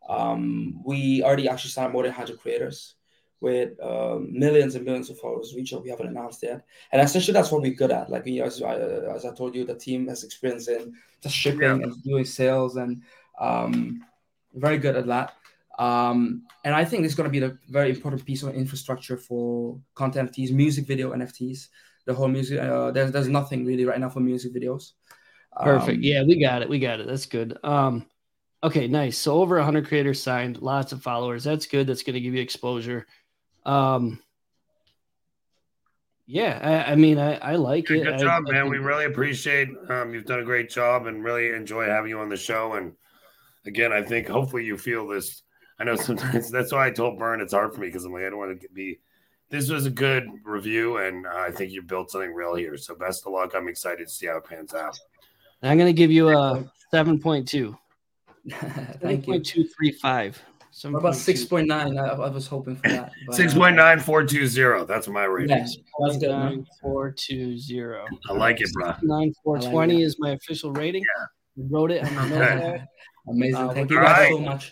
[0.08, 2.96] Um, we already actually signed more than 100 creators
[3.42, 6.66] with um, millions and millions of followers, which we haven't announced yet.
[6.92, 8.10] And essentially, that's what we're good at.
[8.10, 11.74] Like, as, I, as I told you, the team has experience in just shipping yeah.
[11.74, 13.02] and doing sales, and
[13.40, 14.04] um,
[14.54, 15.34] very good at that.
[15.78, 19.80] Um, and I think it's going to be a very important piece of infrastructure for
[19.94, 21.68] content NFTs, music video NFTs.
[22.06, 24.94] The whole music, uh, there's there's nothing really right now for music videos.
[25.62, 25.98] Perfect.
[25.98, 26.70] Um, yeah, we got it.
[26.70, 27.08] We got it.
[27.08, 27.58] That's good.
[27.64, 28.06] Um,
[28.66, 29.16] Okay, nice.
[29.16, 31.44] So over 100 creators signed, lots of followers.
[31.44, 31.86] That's good.
[31.86, 33.06] That's going to give you exposure.
[33.64, 34.20] Um,
[36.26, 38.04] yeah, I, I mean, I, I like it.
[38.04, 38.70] Good job, I, man.
[38.72, 39.70] we really appreciate.
[39.88, 42.74] Um, you've done a great job, and really enjoy having you on the show.
[42.74, 42.94] And
[43.68, 45.44] again, I think hopefully you feel this.
[45.78, 48.24] I know sometimes that's why I told Bern it's hard for me because I'm like
[48.24, 49.00] I don't want to be.
[49.52, 52.78] This was a good review, and uh, I think you built something real here.
[52.78, 53.54] So best of luck.
[53.56, 55.00] I'm excited to see how it pans out.
[55.62, 57.78] I'm going to give you a seven point two.
[59.02, 59.40] Thank you.
[59.40, 60.42] Two three five.
[60.84, 61.98] What about six point nine?
[61.98, 63.12] I, I, was hoping for that.
[63.32, 64.86] Six point nine four two zero.
[64.86, 65.58] That's my rating.
[65.58, 66.30] Yes, that's good.
[66.30, 68.06] Nine four two zero.
[68.30, 68.94] I like it, bro.
[69.02, 71.02] Nine four twenty like is my official rating.
[71.02, 71.26] Yeah.
[71.70, 72.86] Wrote it on the
[73.28, 73.56] Amazing.
[73.56, 74.32] Uh, Thank you guys right.
[74.34, 74.72] so much.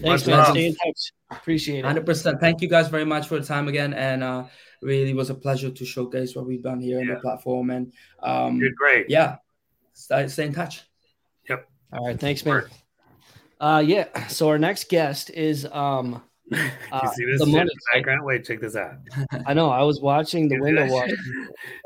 [0.00, 0.50] Thanks, man.
[0.52, 1.12] Stay in touch.
[1.30, 1.84] Appreciate it.
[1.84, 2.40] Hundred percent.
[2.40, 4.44] Thank you guys very much for the time again, and uh,
[4.80, 7.02] really was a pleasure to showcase what we've done here yeah.
[7.02, 7.70] on the platform.
[7.70, 9.10] And um, you're great.
[9.10, 9.36] Yeah,
[9.92, 10.82] stay, stay in touch.
[11.48, 11.68] Yep.
[11.92, 12.18] All right.
[12.18, 12.64] Thanks, man.
[13.60, 14.06] Uh, yeah.
[14.28, 16.22] So our next guest is um.
[16.90, 18.24] Uh, you see this the money background?
[18.24, 18.94] Wait, check this out.
[19.46, 19.68] I know.
[19.68, 21.10] I was watching the window wash,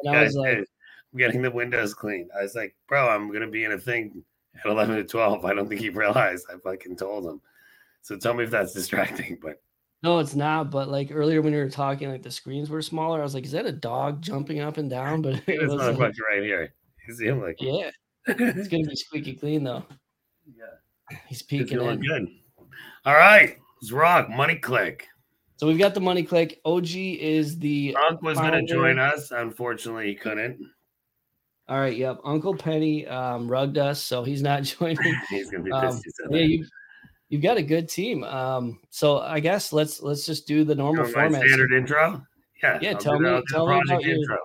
[0.05, 2.31] and I was like, I'm getting the windows cleaned.
[2.39, 4.23] I was like, bro, I'm gonna be in a thing
[4.65, 5.45] at 11 to 12.
[5.45, 6.47] I don't think he realized.
[6.49, 7.41] I fucking told him.
[8.03, 9.61] So tell me if that's distracting, but.
[10.05, 10.71] No, it's not.
[10.71, 13.21] But like earlier when we were talking, like the screens were smaller.
[13.21, 15.99] I was like, "Is that a dog jumping up and down?" But it was not
[15.99, 16.73] much right here.
[17.07, 17.91] You see him like, yeah,
[18.27, 19.85] it's gonna be squeaky clean though.
[20.47, 20.65] Yeah.
[21.29, 22.01] He's peeking in.
[22.01, 22.29] Good.
[23.05, 24.31] All right, let's rock.
[24.31, 25.03] Money Clicc.
[25.57, 26.57] So we've got the money Clicc.
[26.65, 29.31] OG is the Unc was going to join us.
[29.31, 30.59] Unfortunately, he couldn't.
[31.69, 31.97] All right.
[31.97, 32.19] Yep.
[32.25, 34.99] Uncle Penny um, rugged us, so he's not joining.
[35.31, 36.67] he's going to be um, yeah, you,
[37.29, 38.25] you've got a good team.
[38.25, 41.47] Um, so I guess let's let's just do the normal format.
[41.47, 42.27] Standard intro.
[42.63, 42.79] Yeah.
[42.83, 42.91] Yeah.
[42.91, 43.43] I'll tell me.
[43.51, 44.11] Tell me about intro.
[44.11, 44.39] Your...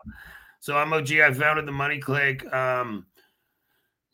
[0.59, 1.13] So I'm OG.
[1.13, 3.07] I founded the Money Clicc um,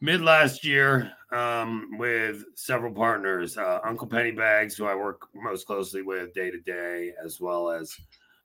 [0.03, 5.65] mid last year um, with several partners, uh, Uncle Penny Bags, who I work most
[5.65, 7.95] closely with day to day, as well as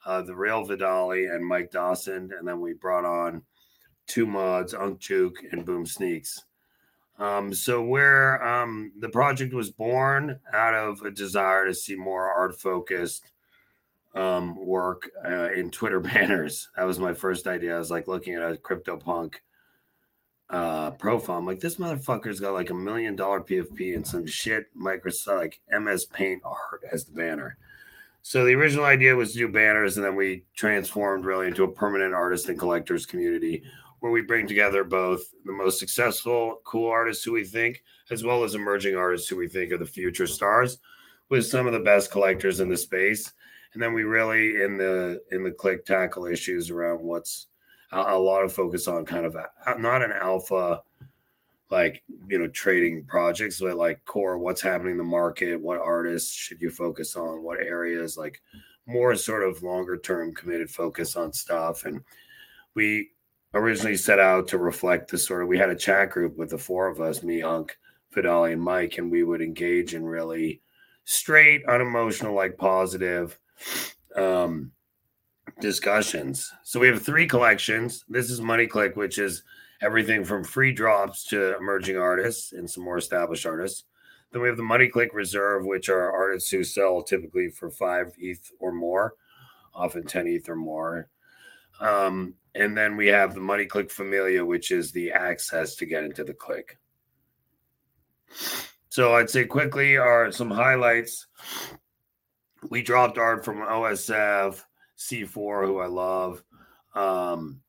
[0.07, 2.31] uh, the Real Vidali and Mike Dawson.
[2.39, 3.43] And then we brought on
[4.07, 6.45] two mods, Unk Juke and Boom Sneaks.
[7.19, 12.31] Um, so where um, the project was born out of a desire to see more
[12.31, 13.33] art focused
[14.15, 16.69] um, work uh, in Twitter banners.
[16.77, 17.75] That was my first idea.
[17.75, 19.35] I was like looking at a crypto CryptoPunk
[20.51, 21.39] uh profile.
[21.39, 25.61] I'm like, this motherfucker's got like a million dollar PFP and some shit Microsoft like
[25.71, 27.59] MS Paint art as the banner.
[28.23, 31.73] So the original idea was to do banners, and then we transformed really into a
[31.73, 33.63] permanent artist and collectors community
[34.01, 38.45] where we bring together both the most successful, cool artists who we think, as well
[38.45, 40.79] as emerging artists who we think are the future stars,
[41.31, 43.33] with some of the best collectors in the space.
[43.75, 47.48] And then we really in the in the click tackle issues around what's
[47.93, 50.82] a, a lot of focus on kind of a, not an alpha
[51.70, 56.32] like you know trading projects but like core what's happening in the market what artists
[56.32, 58.41] should you focus on what areas like
[58.89, 61.84] more sort of longer term committed focus on stuff.
[61.84, 62.01] And
[62.74, 63.11] we
[63.55, 66.59] originally set out to reflect the sort of we had a chat group with the
[66.59, 67.76] four of us me Unk
[68.14, 70.61] Vidali and Mike and we would engage in really
[71.05, 73.39] straight unemotional like positive
[74.16, 74.70] um
[75.61, 79.43] discussions so we have three collections this is money Clicc which is
[79.81, 83.85] everything from free drops to emerging artists and some more established artists.
[84.33, 88.13] Then we have the Money Clicc Reserve, which are artists who sell typically for five
[88.19, 89.15] ETH or more,
[89.75, 91.09] often 10 ETH or more.
[91.81, 96.05] Um, and then we have the Money Clicc Familia, which is the access to get
[96.05, 96.77] into the click.
[98.91, 101.27] So I'd say quickly are some highlights.
[102.69, 104.63] We dropped art from OSF,
[104.99, 106.43] C4, who I love.
[106.95, 107.61] Um,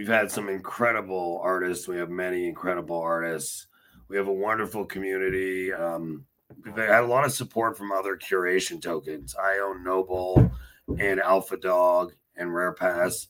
[0.00, 1.86] We've had some incredible artists.
[1.86, 3.66] We have many incredible artists.
[4.08, 5.74] We have a wonderful community.
[5.74, 6.24] Um,
[6.64, 9.36] we've had a lot of support from other curation tokens.
[9.36, 10.50] I own Noble
[10.98, 13.28] and Alpha Dog and Rare Pass.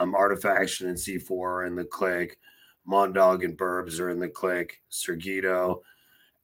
[0.00, 2.40] Um, Artifaction and C4 in the click.
[2.88, 4.82] Mondog and Burbs are in the click.
[4.90, 5.82] Sergito,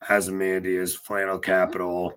[0.08, 2.12] Ozymandias, Flannel Capital,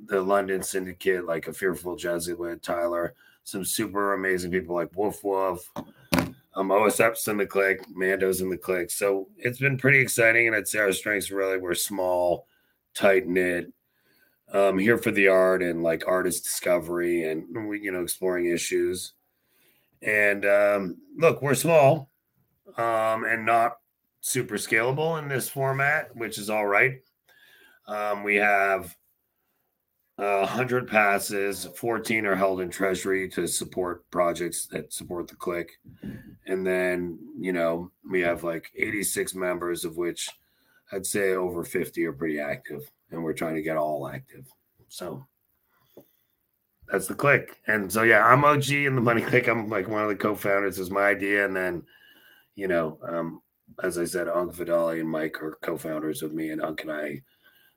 [0.00, 3.14] the London Syndicate, like a Fearful Jesuit, Tyler.
[3.44, 5.70] Some super amazing people like Wolf Wolf,
[6.54, 8.90] um, OSF's in the click, Mando's in the click.
[8.90, 10.46] So it's been pretty exciting.
[10.46, 12.46] And I'd say our strengths really were small,
[12.94, 13.72] tight knit,
[14.52, 17.46] um, here for the art and like artist discovery and,
[17.82, 19.12] you know, exploring issues.
[20.02, 22.10] And um, look, we're small
[22.76, 23.78] um, and not
[24.20, 27.00] super scalable in this format, which is all right.
[27.86, 28.96] Um, we have
[30.18, 35.78] uh, 100 passes, 14 are held in treasury to support projects that support the click.
[36.46, 40.28] And then, you know, we have like 86 members, of which
[40.92, 42.90] I'd say over 50 are pretty active.
[43.10, 44.46] And we're trying to get all active.
[44.88, 45.24] So
[46.90, 47.58] that's the click.
[47.66, 49.48] And so, yeah, I'm OG in the money Clicc.
[49.48, 51.44] I'm like one of the co founders, is my idea.
[51.44, 51.82] And then,
[52.56, 53.40] you know, um,
[53.82, 56.90] as I said, Unk Vidali and Mike are co founders with me, and Unk and
[56.90, 57.22] I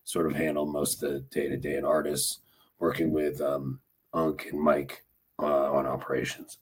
[0.04, 2.40] sort of handle most of the day to day and artists
[2.80, 3.80] working with um,
[4.14, 5.04] Unk and Mike
[5.40, 6.58] uh, on operations.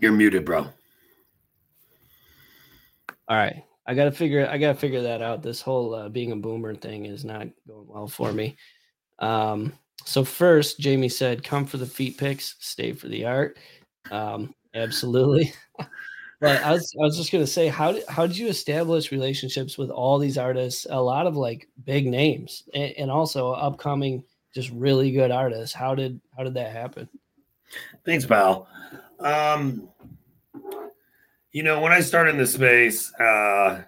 [0.00, 0.66] You're muted, bro.
[3.28, 3.62] All right.
[3.86, 4.48] I gotta figure.
[4.48, 5.42] I gotta figure that out.
[5.42, 8.56] This whole uh, being a boomer thing is not going well for me.
[9.18, 9.72] Um,
[10.04, 13.58] so first, Jamie said, "Come for the feet picks, stay for the art."
[14.10, 15.52] Um, absolutely.
[16.42, 19.78] But I was I was just gonna say, how did how did you establish relationships
[19.78, 20.88] with all these artists?
[20.90, 25.72] A lot of like big names, and, and also upcoming, just really good artists.
[25.72, 27.08] How did how did that happen?
[28.04, 28.66] Thanks, pal.
[29.20, 29.88] Um,
[31.52, 33.82] you know, when I started in the space, uh,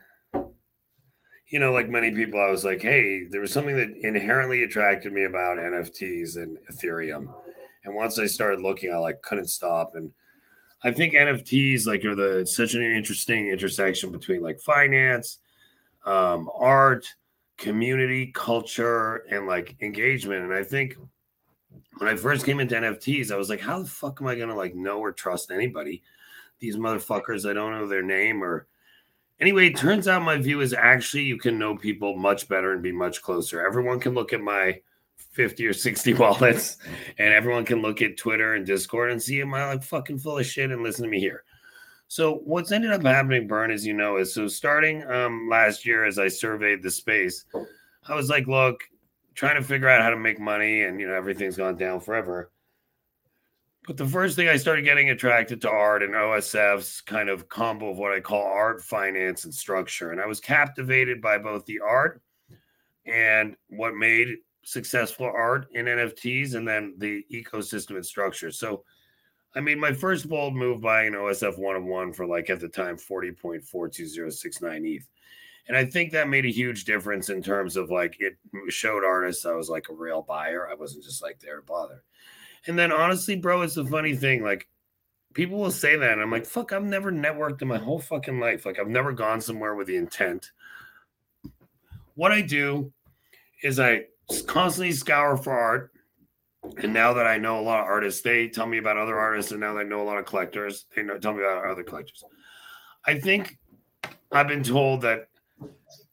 [1.49, 5.13] you know, like many people, I was like, hey, there was something that inherently attracted
[5.13, 7.35] me about NFTs and Ethereum.
[7.85, 9.97] And once I started looking, I like couldn't stop.
[9.97, 10.13] And
[10.85, 15.39] I think NFTs like are the such an interesting intersection between like finance,
[16.05, 17.07] um, art,
[17.57, 20.45] community, culture, and like engagement.
[20.45, 20.97] And I think
[21.97, 24.55] when I first came into NFTs, I was like, how the fuck am I gonna
[24.55, 26.03] like know or trust anybody?
[26.59, 28.67] These motherfuckers, I don't know their name or
[29.41, 32.83] anyway, it turns out my view is actually you can know people much better and
[32.83, 33.67] be much closer.
[33.67, 34.81] Everyone can look at my
[35.35, 36.79] 50 or 60 wallets
[37.19, 40.39] and everyone can look at Twitter and Discord and see am I like fucking full
[40.39, 41.45] of shit and listen to me here.
[42.09, 46.05] So what's ended up happening, Bern, as you know, is so starting um last year
[46.05, 47.45] as I surveyed the space,
[48.07, 48.81] I was like, look,
[49.35, 52.51] trying to figure out how to make money and you know everything's gone down forever.
[53.87, 57.91] But the first thing I started getting attracted to art and OSF's kind of combo
[57.91, 60.11] of what I call art, finance, and structure.
[60.11, 62.23] And I was captivated by both the art
[63.05, 68.51] and what made successful art in NFTs and then the ecosystem and structure.
[68.51, 68.85] So
[69.55, 72.61] I made my first bold move buying an OSF one of one for like at
[72.61, 75.09] the time 40.42069 ETH.
[75.69, 78.37] And I think that made a huge difference in terms of like it
[78.69, 80.69] showed artists I was like a real buyer.
[80.69, 82.03] I wasn't just like there to bother.
[82.67, 84.43] And then honestly, bro, it's a funny thing.
[84.43, 84.69] Like
[85.35, 86.13] people will say that.
[86.13, 88.67] And I'm like, fuck, I've never networked in my whole fucking life.
[88.67, 90.51] Like I've never gone somewhere with the intent.
[92.15, 92.93] What I do
[93.63, 94.05] is I
[94.47, 95.91] constantly scour for art.
[96.79, 99.53] And now that I know a lot of artists, they tell me about other artists,
[99.53, 101.83] and now that I know a lot of collectors, they know, tell me about other
[101.83, 102.25] collectors.
[103.07, 103.59] I think
[104.33, 105.29] I've been told that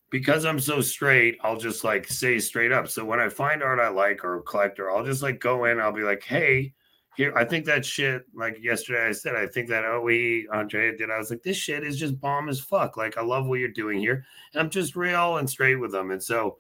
[0.09, 2.89] because I'm so straight, I'll just like say straight up.
[2.89, 5.80] So when I find art I like or collector, I'll just like go in.
[5.80, 6.74] I'll be like, hey,
[7.16, 8.24] here, I think that shit.
[8.36, 11.09] Like yesterday, I said, I think that oh, OE Andre did.
[11.09, 12.97] I was like, this shit is just bomb as fuck.
[12.97, 16.12] Like I love what you're doing here, and I'm just real and straight with them.
[16.12, 16.57] And so,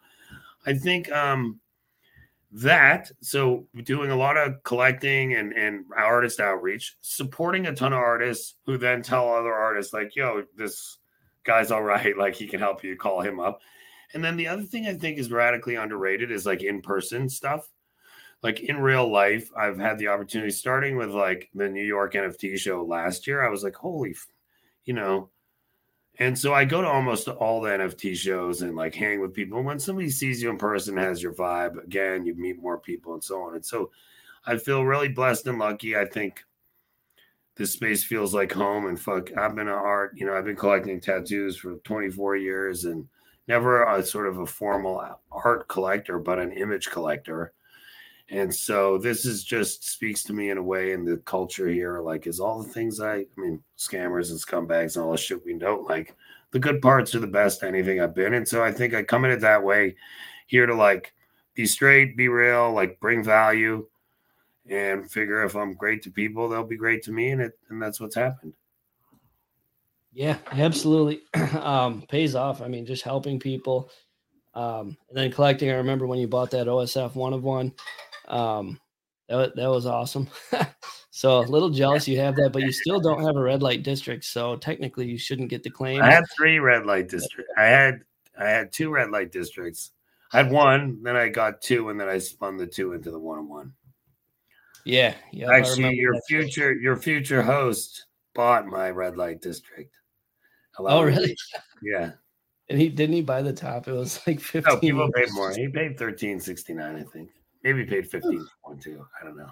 [0.65, 1.59] I think um
[2.53, 7.99] that so doing a lot of collecting and and artist outreach, supporting a ton of
[7.99, 10.97] artists who then tell other artists like, yo, this
[11.43, 12.15] guy's all right.
[12.21, 12.95] Like he can help you.
[12.95, 13.61] Call him up.
[14.13, 17.67] And then the other thing I think is radically underrated is like in person stuff.
[18.43, 22.57] Like in real life, I've had the opportunity starting with like the New York NFT
[22.57, 23.45] show last year.
[23.45, 24.15] I was like, holy,
[24.85, 25.29] you know.
[26.21, 29.63] And so I go to almost all the NFT shows and like hang with people.
[29.63, 33.23] When somebody sees you in person, has your vibe, again, you meet more people and
[33.23, 33.55] so on.
[33.55, 33.89] And so
[34.45, 35.97] I feel really blessed and lucky.
[35.97, 36.45] I think
[37.55, 40.55] this space feels like home and fuck i've been an art you know i've been
[40.55, 43.07] collecting tattoos for 24 years and
[43.47, 47.53] never a sort of a formal art collector but an image collector
[48.31, 51.99] and so this is just speaks to me in a way in the culture here
[51.99, 55.45] like is all the things i i mean scammers and scumbags and all the shit
[55.45, 56.15] we don't like
[56.51, 59.25] the good parts are the best anything i've been and so i think i come
[59.25, 59.95] in it that way
[60.47, 61.13] here to like
[61.53, 63.85] be straight be real like bring value
[64.69, 67.81] and figure if I'm great to people, they'll be great to me, and it and
[67.81, 68.53] that's what's happened.
[70.13, 71.21] Yeah, absolutely.
[71.59, 72.61] um, pays off.
[72.61, 73.89] I mean, just helping people,
[74.53, 75.69] um, and then collecting.
[75.69, 77.73] I remember when you bought that OSF one of one.
[78.27, 78.79] Um,
[79.29, 80.27] that that was awesome.
[81.11, 83.83] so a little jealous you have that, but you still don't have a red light
[83.83, 84.25] district.
[84.25, 86.01] So technically, you shouldn't get the claim.
[86.01, 87.51] I had three red light districts.
[87.57, 88.01] I had
[88.37, 89.91] I had two red light districts.
[90.33, 93.19] I had one, then I got two, and then I spun the two into the
[93.19, 93.73] one on one.
[94.85, 95.51] Yeah, yeah.
[95.51, 99.93] Actually, your future your future host bought my red light district.
[100.79, 101.35] oh, really?
[101.81, 102.11] Yeah.
[102.69, 103.87] And he didn't he buy the top?
[103.87, 104.73] It was like 15.
[104.73, 105.51] No, people paid more.
[105.51, 107.29] He paid 1369, I think.
[107.63, 108.45] Maybe paid 15
[108.79, 109.05] too.
[109.19, 109.49] I don't know.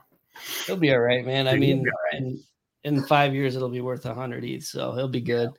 [0.65, 1.47] He'll be all right, man.
[1.47, 2.21] I mean, right.
[2.21, 2.43] in,
[2.83, 5.49] in, five years it'll be worth a hundred each, so he'll be good.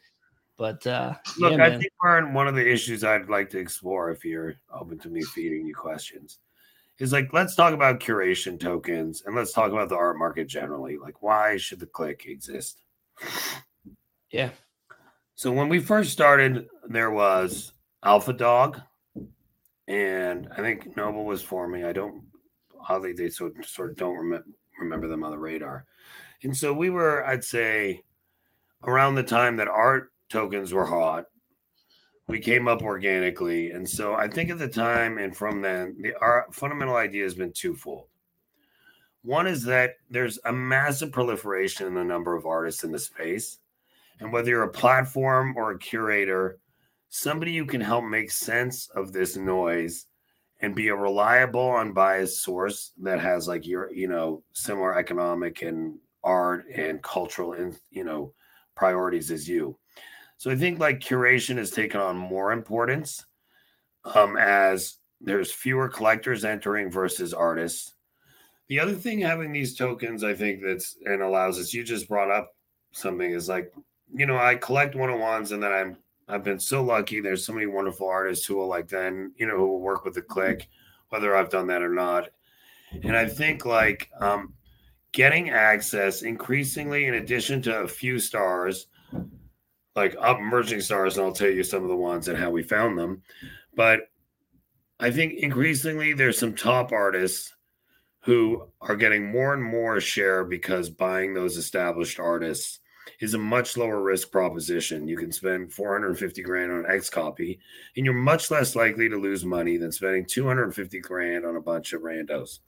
[0.57, 3.59] But uh look, yeah, I think we're in one of the issues I'd like to
[3.59, 6.39] explore if you're open to me feeding you questions
[7.01, 10.99] is like let's talk about curation tokens and let's talk about the art market generally.
[10.99, 12.83] Like why should the click exist?
[14.31, 14.51] Yeah.
[15.35, 17.73] So when we first started, there was
[18.05, 18.81] Alpha Dog,
[19.89, 21.85] and I think Noble was forming.
[21.85, 22.23] I don't
[22.89, 24.47] oddly they sort sort of don't remember
[24.81, 25.85] remember them on the radar.
[26.43, 28.03] And so we were, I'd say,
[28.85, 31.27] around the time that art tokens were hot,
[32.29, 33.71] we came up organically.
[33.73, 37.35] And so I think at the time and from then, the, our fundamental idea has
[37.35, 38.07] been twofold.
[39.23, 43.59] One is that there's a massive proliferation in the number of artists in the space.
[44.19, 46.59] And whether you're a platform or a curator,
[47.11, 50.07] somebody who can help make sense of this noise
[50.63, 55.99] and be a reliable, unbiased source that has like your, you know, similar economic and
[56.23, 58.33] art and cultural and, you know,
[58.77, 59.77] priorities as you.
[60.37, 63.25] So I think like curation has taken on more importance
[64.15, 67.95] um, as there's fewer collectors entering versus artists.
[68.69, 72.31] The other thing having these tokens, I think that's and allows us, you just brought
[72.31, 72.55] up
[72.93, 73.73] something is like,
[74.15, 75.97] you know, I collect one on ones and then I'm
[76.31, 77.21] I've been so lucky.
[77.21, 80.15] There's so many wonderful artists who will like then, you know, who will work with
[80.15, 80.69] the click,
[81.09, 82.31] whether I've done that or not.
[83.03, 84.55] And I think like um
[85.13, 88.87] getting access increasingly in addition to a few stars
[89.97, 92.63] like up emerging stars, and I'll tell you some of the ones and how we
[92.63, 93.23] found them.
[93.75, 94.03] But
[95.01, 97.55] I think increasingly there's some top artists
[98.21, 102.81] who are getting more and more share because buying those established artists
[103.21, 105.09] is a much lower risk proposition.
[105.09, 107.59] You can spend 450 grand on XCOPY,
[107.97, 111.93] and you're much less likely to lose money than spending 250 grand on a bunch
[111.93, 112.61] of randos.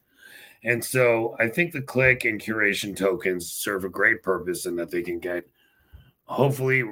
[0.65, 4.91] And so I think the click and curation tokens serve a great purpose in that
[4.91, 5.45] they can get
[6.25, 6.85] hopefully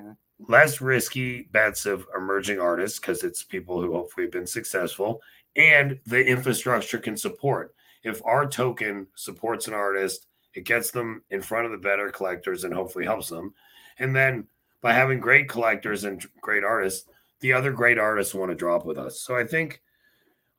[0.48, 5.20] less risky bets of emerging artists because it's people who hopefully have been successful
[5.56, 7.74] and the infrastructure can support.
[8.02, 12.64] If our token supports an artist, it gets them in front of the better collectors
[12.64, 13.54] and hopefully helps them.
[13.98, 14.46] And then
[14.80, 17.08] by having great collectors and great artists,
[17.40, 19.20] the other great artists want to drop with us.
[19.20, 19.80] So I think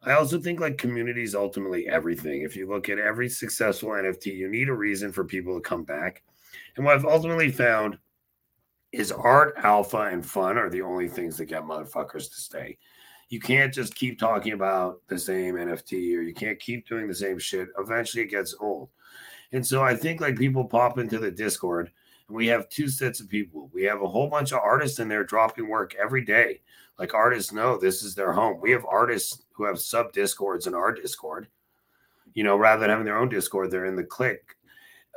[0.04, 2.42] I also think like community is ultimately everything.
[2.42, 5.84] If you look at every successful NFT, you need a reason for people to come
[5.84, 6.24] back.
[6.76, 8.00] And what I've ultimately found
[8.92, 12.78] is art, alpha, and fun are the only things that get motherfuckers to stay.
[13.30, 17.16] you can't just keep talking about the same NFT or you can't keep doing the
[17.16, 17.70] same shit.
[17.80, 18.90] Eventually, it gets old.
[19.52, 21.92] And so I think like people pop into the Discord
[22.28, 23.70] and we have two sets of people.
[23.74, 26.62] We have a whole bunch of artists in there dropping work every day.
[26.98, 28.60] Like artists know this is their home.
[28.62, 31.48] We have artists who have sub discords in our Discord.
[32.34, 34.56] You know, rather than having their own Discord, they're in the click.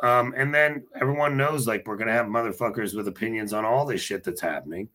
[0.03, 4.01] Um, and then everyone knows like we're gonna have motherfuckers with opinions on all this
[4.01, 4.89] shit that's happening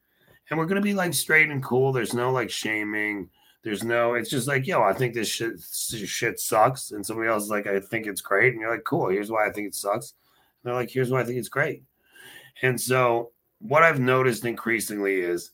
[0.50, 1.92] and we're gonna be like straight and cool.
[1.92, 3.30] There's no like shaming.
[3.64, 4.14] There's no.
[4.14, 7.50] It's just like, yo, I think this shit this shit sucks, and somebody else is
[7.50, 9.10] like, I think it's great, and you're like, cool.
[9.10, 10.14] Here's why I think it sucks.
[10.64, 11.84] And they're like, here's why I think it's great.
[12.62, 15.52] And so what I've noticed increasingly is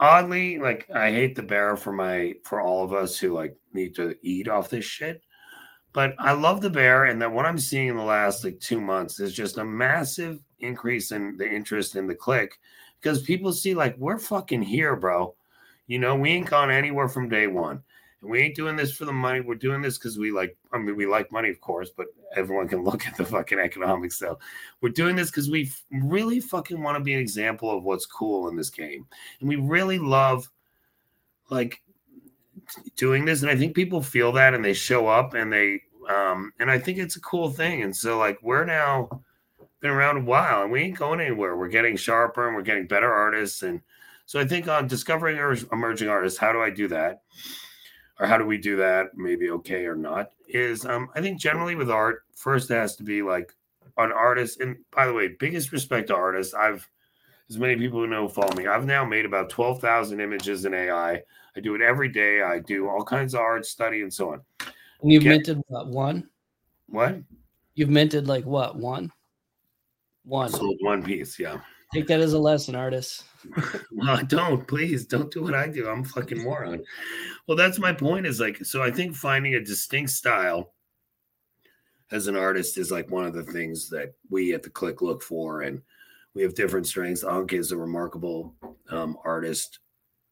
[0.00, 3.94] oddly like I hate the bear for my for all of us who like need
[3.96, 5.22] to eat off this shit.
[5.92, 8.80] But I love the bear, and that what I'm seeing in the last like two
[8.80, 12.58] months is just a massive increase in the interest in the click
[13.00, 15.34] because people see like we're fucking here, bro.
[15.92, 17.82] You know, we ain't gone anywhere from day one.
[18.22, 19.42] And we ain't doing this for the money.
[19.42, 22.66] We're doing this because we like, I mean, we like money, of course, but everyone
[22.66, 24.18] can look at the fucking economics.
[24.18, 24.38] So
[24.80, 28.48] we're doing this because we really fucking want to be an example of what's cool
[28.48, 29.04] in this game.
[29.40, 30.48] And we really love
[31.50, 31.82] like
[32.96, 33.42] doing this.
[33.42, 36.78] And I think people feel that and they show up and they, um, and I
[36.78, 37.82] think it's a cool thing.
[37.82, 39.20] And so, like, we're now,
[39.80, 41.54] been around a while and we ain't going anywhere.
[41.54, 43.62] We're getting sharper and we're getting better artists.
[43.62, 43.82] And
[44.26, 47.22] so I think on discovering or emerging artists, how do I do that?
[48.20, 49.16] Or how do we do that?
[49.16, 50.30] Maybe okay or not.
[50.48, 53.54] Is um, I think generally with art, first it has to be like
[53.98, 54.60] an artist.
[54.60, 56.54] And by the way, biggest respect to artists.
[56.54, 56.88] I've
[57.50, 58.66] as many people who know follow me.
[58.66, 61.22] I've now made about twelve thousand images in AI.
[61.56, 62.42] I do it every day.
[62.42, 64.40] I do all kinds of art study and so on.
[65.02, 66.28] And you've Get, minted what one?
[66.86, 67.16] What?
[67.74, 69.12] You've minted like what one?
[70.24, 70.50] One.
[70.50, 71.58] Sold one piece, yeah.
[71.92, 73.24] Take that as a lesson, artist.
[73.92, 75.88] well, don't please don't do what I do.
[75.88, 76.82] I'm fucking moron.
[77.46, 78.26] Well, that's my point.
[78.26, 78.82] Is like so.
[78.82, 80.72] I think finding a distinct style
[82.10, 85.22] as an artist is like one of the things that we at the Click look
[85.22, 85.82] for, and
[86.34, 87.24] we have different strengths.
[87.24, 88.54] Unk is a remarkable
[88.90, 89.80] um, artist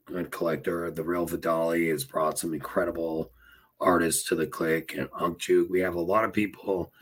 [0.08, 0.90] and collector.
[0.90, 3.32] The real Vidali has brought some incredible
[3.80, 5.68] artists to the Click, and Ankchuk.
[5.68, 6.92] We have a lot of people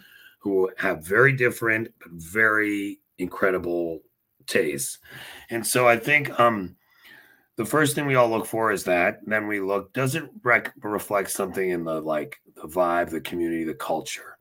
[0.41, 4.01] who have very different but very incredible
[4.49, 4.99] tastes.
[5.51, 6.77] And so I think um,
[7.57, 9.21] the first thing we all look for is that.
[9.27, 13.65] then we look, does it rec- reflect something in the like the vibe, the community,
[13.65, 14.39] the culture?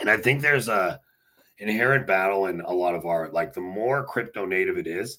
[0.00, 1.00] And I think there's a
[1.58, 3.32] inherent battle in a lot of art.
[3.32, 5.18] Like the more crypto native it is,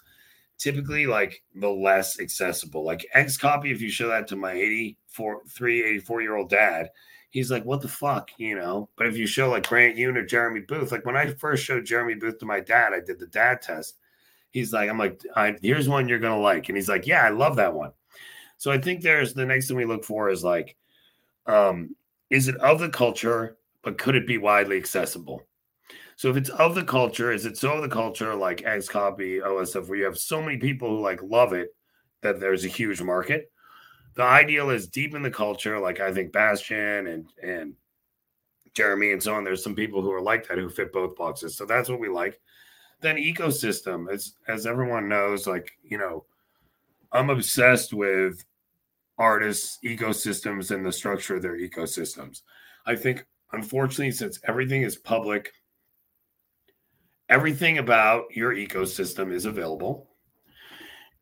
[0.57, 2.83] typically like the less accessible.
[2.83, 6.89] Like XCOPY, if you show that to my 84, 3, 84 year old dad,
[7.29, 8.89] he's like, what the fuck, you know?
[8.97, 11.85] But if you show like Grant Yun or Jeremy Booth, like when I first showed
[11.85, 13.97] Jeremy Booth to my dad, I did the dad test.
[14.51, 15.21] He's like, I'm like,
[15.61, 17.91] here's one you're gonna like, and he's like, yeah, I love that one.
[18.57, 20.75] So I think there's the next thing we look for is like,
[21.47, 21.95] um,
[22.29, 25.43] is it of the culture, but could it be widely accessible?
[26.15, 29.87] So if it's of the culture, is it so of the culture like XCOPY, OSF,
[29.87, 31.69] where you have so many people who like love it
[32.21, 33.51] that there's a huge market?
[34.15, 35.79] the ideal is deep in the culture.
[35.79, 37.73] Like I think Bastian and and
[38.73, 39.43] Jeremy and so on.
[39.43, 41.55] There's some people who are like that who fit both boxes.
[41.55, 42.39] So that's what we like.
[43.01, 46.25] Then ecosystem, as as everyone knows, like you know,
[47.11, 48.43] I'm obsessed with
[49.17, 52.41] artists' ecosystems and the structure of their ecosystems.
[52.85, 55.51] I think, unfortunately, since everything is public,
[57.29, 60.09] everything about your ecosystem is available.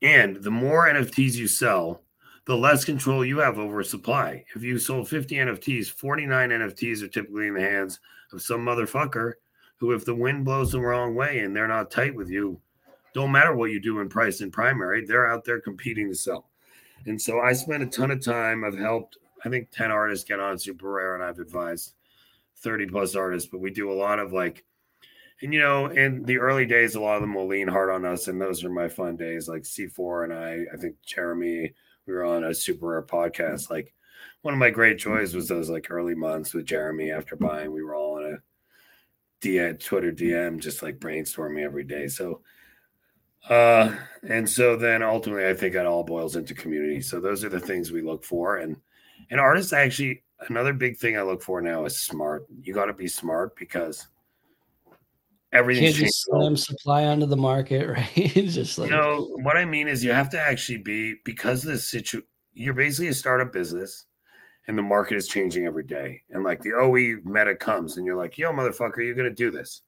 [0.02, 2.04] And the more NFTs you sell,
[2.46, 4.44] the less control you have over supply.
[4.56, 8.00] If you sold 50 NFTs, 49 NFTs are typically in the hands
[8.32, 9.34] of some motherfucker
[9.80, 12.60] who, if the wind blows the wrong way and they're not tight with you,
[13.14, 16.50] don't matter what you do in price and primary, they're out there competing to sell.
[17.06, 18.64] And so I spent a ton of time.
[18.64, 21.94] I've helped, I think, 10 artists get on SuperRare, and I've advised
[22.58, 24.66] 30 plus artists, but we do a lot of like,
[25.42, 28.06] and you know, in the early days, a lot of them will lean hard on
[28.06, 29.48] us, and those are my fun days.
[29.48, 31.74] Like C4 and I, I think Jeremy,
[32.06, 33.70] we were on a SuperRare podcast.
[33.70, 33.94] Like
[34.42, 37.72] one of my great joys was those like early months with Jeremy after buying.
[37.72, 38.38] We were all on a
[39.42, 42.08] DM, Twitter DM, just like brainstorming every day.
[42.08, 42.42] So,
[43.50, 43.96] uh,
[44.28, 47.02] and so then ultimately, I think it all boils into community.
[47.02, 48.76] So those are the things we look for, and
[49.30, 52.46] and artists actually another big thing I look for now is smart.
[52.62, 54.08] You got to be smart because
[55.52, 58.32] everything can't just slam supply onto the market, right?
[58.34, 61.78] just like you know what I mean is you have to actually be because the
[61.78, 62.22] situ
[62.54, 64.06] you're basically a startup business
[64.70, 66.22] and the market is changing every day.
[66.30, 69.82] And like the OE meta comes and you're like, yo, motherfucker, you're gonna do this.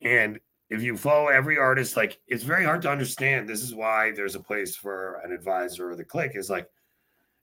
[0.00, 0.40] And
[0.70, 3.46] if you follow every artist, like it's very hard to understand.
[3.46, 6.70] This is why there's a place for an advisor or the click is like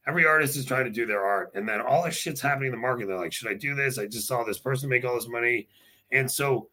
[0.07, 2.72] every artist is trying to do their art, and then all this shit's happening in
[2.72, 3.07] the market.
[3.07, 3.99] They're like, should I do this?
[3.99, 5.68] I just saw this person make all this money,
[6.11, 6.70] and so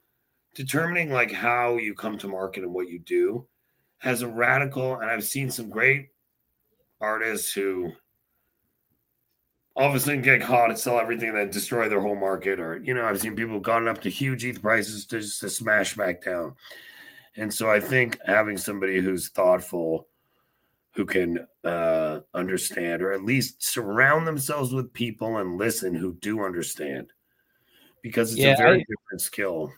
[0.54, 3.46] determining like how you come to market and what you do
[3.98, 4.94] has a radical.
[4.94, 6.08] And I've seen some great
[6.98, 7.92] artists who
[9.76, 12.60] all of a sudden get caught and sell everything and then destroy their whole market.
[12.60, 15.50] Or, you know, I've seen people gone up to huge ETH prices to just to
[15.50, 16.54] smash back down.
[17.36, 20.06] And so I think having somebody who's thoughtful,
[20.92, 26.44] who can uh, understand, or at least surround themselves with people and listen who do
[26.44, 27.08] understand,
[28.02, 29.72] because it's yeah, a very I, different skill.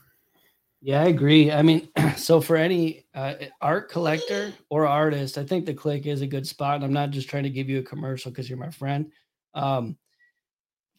[0.83, 1.51] Yeah, I agree.
[1.51, 6.21] I mean, so for any uh, art collector or artist, I think the click is
[6.21, 6.77] a good spot.
[6.77, 9.11] And I'm not just trying to give you a commercial because you're my friend.
[9.57, 9.97] Um,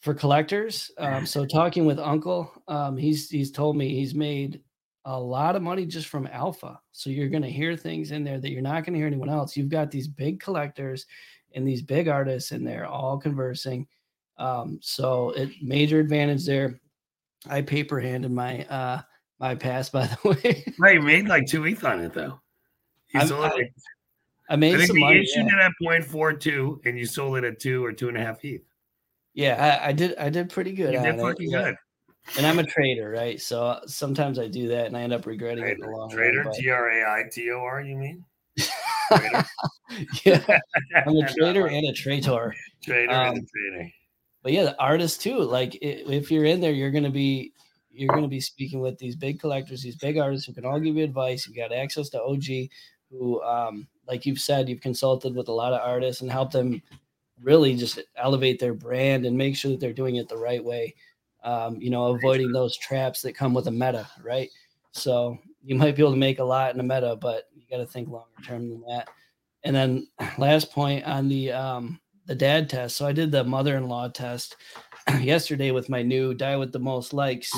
[0.02, 4.62] for collectors, um, so talking with Uncle, um, he's he's told me he's made
[5.06, 6.80] a lot of money just from alpha.
[6.92, 9.30] So you're going to hear things in there that you're not going to hear anyone
[9.30, 9.56] else.
[9.56, 11.06] You've got these big collectors
[11.56, 13.88] and these big artists and they're all conversing.
[14.38, 16.80] Um, so it major advantage there.
[17.50, 19.02] I paper handed my uh
[19.40, 20.74] my pass by the way.
[20.78, 22.42] right, made like two weeks on it though.
[23.26, 23.72] Sold I, it.
[23.78, 23.97] I
[24.56, 25.56] made I think some you money, issued yeah.
[25.56, 28.22] it at point four two, and you sold it at two or two and a
[28.22, 28.62] half ETH.
[29.34, 30.18] Yeah, I, I did.
[30.18, 30.94] I did pretty good.
[30.94, 31.76] You did fucking good.
[32.38, 33.40] And I'm a trader, right?
[33.40, 35.98] So uh, sometimes I do that, and I end up regretting trader, it in the
[35.98, 36.54] long trader, run.
[36.54, 37.82] T R A I T O R.
[37.82, 38.26] You mean?
[40.26, 40.60] yeah,
[41.06, 42.56] I'm a trader and a traitor.
[42.84, 43.92] Trader um, and a trader.
[44.44, 45.40] But yeah, the artist too.
[45.40, 47.54] Like if you're in there, you're gonna be
[47.92, 50.96] you're gonna be speaking with these big collectors, these big artists who can all give
[50.96, 51.48] you advice.
[51.48, 52.70] You got access to OG,
[53.10, 56.82] who, um, like you've said, you've consulted with a lot of artists and helped them
[57.42, 60.96] really just elevate their brand and make sure that they're doing it the right way.
[61.44, 64.50] Um, you know, avoiding those traps that come with a meta, right?
[64.92, 67.78] So you might be able to make a lot in a meta, but you got
[67.78, 69.10] to think longer term than that.
[69.64, 72.98] And then last point on the um, the dad test.
[72.98, 74.58] So I did the mother-in-law test
[75.22, 77.52] yesterday with my new die with the most likes.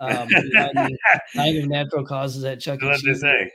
[0.00, 0.28] Um,
[1.34, 2.96] nine of natural causes at Chuck E.
[2.98, 3.52] Cheese.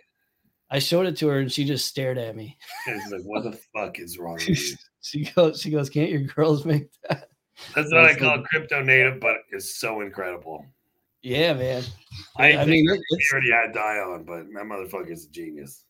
[0.70, 2.58] I showed it to her and she just stared at me.
[2.86, 6.22] She's like, "What the fuck is wrong with you?" she goes, "She goes, can't your
[6.22, 7.30] girls make that?"
[7.76, 10.66] That's what I, I call like, crypto native, but it's so incredible.
[11.24, 11.84] Yeah, man.
[12.38, 15.84] I, I mean, he already had die on, but that motherfucker is a genius.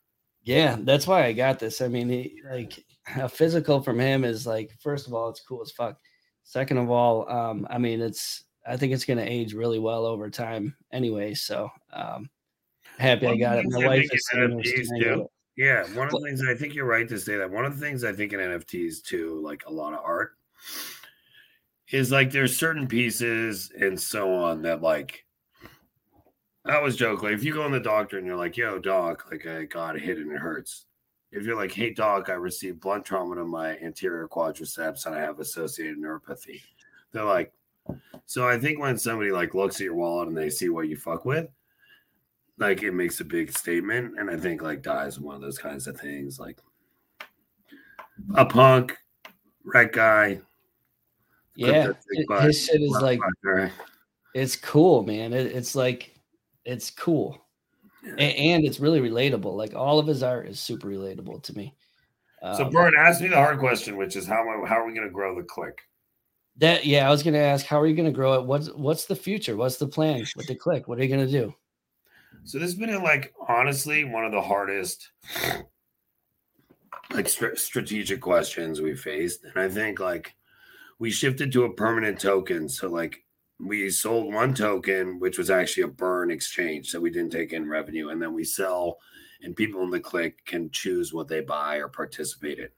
[0.44, 1.82] Yeah, that's why I got this.
[1.82, 2.84] I mean, he, like
[3.18, 6.00] a physical from him is like, first of all, it's cool as fuck.
[6.44, 10.06] Second of all, um, I mean, it's I think it's going to age really well
[10.06, 11.34] over time anyway.
[11.34, 12.30] So um,
[12.98, 13.66] happy one I got it.
[13.70, 15.28] My wife is too.
[15.56, 17.50] Yeah, one of the things I think you're right to say that.
[17.50, 20.34] One of the things I think in NFTs too, like a lot of art,
[21.92, 25.26] is like there's certain pieces and so on that like
[26.66, 27.30] I was joking.
[27.30, 29.96] Like if you go in the doctor and you're like, "Yo, doc, like I got
[29.96, 30.86] a hit and it hurts,"
[31.32, 35.22] if you're like, "Hey, doc, I received blunt trauma to my anterior quadriceps and I
[35.22, 36.62] have associated neuropathy,"
[37.14, 37.52] they're like,
[38.26, 40.98] so I think when somebody like looks at your wallet and they see what you
[40.98, 41.48] fuck with,
[42.58, 44.20] like it makes a big statement.
[44.20, 46.60] And I think like dies one of those kinds of things, like
[48.36, 48.98] a punk,
[49.64, 50.42] right guy,
[51.58, 51.92] yeah,
[52.42, 53.20] his shit is like
[54.36, 55.34] it's cool, man.
[55.34, 56.16] It, it's like
[56.66, 57.42] it's cool,
[58.04, 58.14] yeah.
[58.14, 59.56] and, it's really relatable.
[59.56, 61.76] Like all of his art is super relatable to me.
[62.42, 65.08] So, um, Bert, ask me the hard question, which is how how are we going
[65.08, 65.82] to grow the click?
[66.58, 68.46] That yeah, I was going to ask, how are you going to grow it?
[68.46, 69.56] What's what's the future?
[69.56, 70.88] What's the plan with the click?
[70.88, 71.56] What are you going to do?
[72.44, 75.12] So this has been uh, like honestly one of the hardest
[77.12, 80.36] like st- strategic questions we faced, and I think like
[81.00, 82.70] we shifted to a permanent token.
[82.70, 83.24] So like
[83.60, 86.90] we sold one token, which was actually a burn exchange.
[86.90, 88.10] So we didn't take in revenue.
[88.10, 88.98] And then we sell,
[89.42, 92.70] and people in the click can choose what they buy or participate in.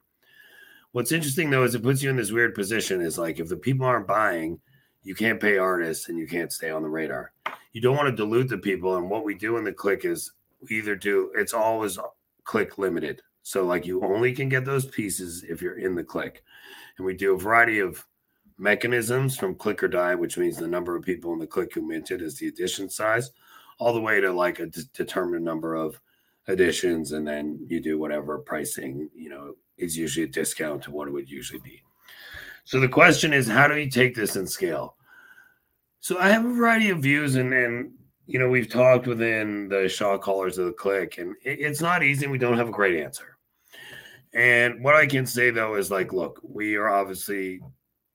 [0.91, 3.57] What's interesting though is it puts you in this weird position is like if the
[3.57, 4.60] people aren't buying,
[5.04, 7.32] you can't pay artists and you can't stay on the radar.
[7.74, 8.97] You don't want to dilute the people.
[8.97, 10.32] And what we do in the click is
[10.70, 11.97] either do it's always
[12.43, 13.22] click limited.
[13.43, 16.43] So like you only can get those pieces if you're in the click.
[16.97, 18.06] And we do a variety of
[18.58, 21.82] mechanisms from click or die, which means the number of people in the click who
[21.82, 23.32] minted is the edition size,
[23.80, 26.00] all the way to like a d- determined number of
[26.50, 27.14] editions.
[27.14, 31.12] And then you do whatever pricing, you know, is usually a discount to what it
[31.12, 31.82] would usually be.
[32.70, 34.96] So the question is, how do we take this and scale?
[36.02, 37.94] So I have a variety of views, and and
[38.28, 42.04] you know we've talked within the Shaw callers of the click, and it, it's not
[42.04, 42.28] easy.
[42.28, 43.40] We don't have a great answer.
[44.36, 47.60] And what I can say though is like, look, we are obviously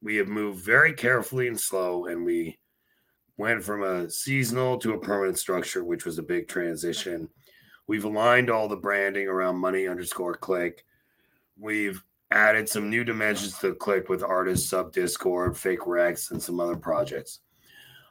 [0.01, 2.57] we have moved very carefully and slow, and we
[3.37, 7.29] went from a seasonal to a permanent structure, which was a big transition.
[7.89, 10.85] We've aligned all the branding around money underscore click.
[11.59, 12.01] We've
[12.35, 16.61] added some new dimensions to the click with artists, sub Discord, fake Rex, and some
[16.61, 17.39] other projects.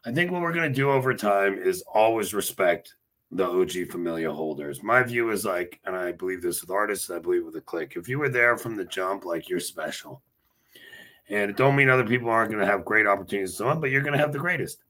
[0.05, 2.95] I think what we're going to do over time is always respect
[3.31, 4.81] the OG Familia holders.
[4.81, 7.93] My view is like, and I believe this with artists, I believe with the click.
[7.95, 10.21] If you were there from the jump, like you're special.
[11.29, 13.91] And it don't mean other people aren't going to have great opportunities so on, but
[13.91, 14.83] you're going to have the greatest.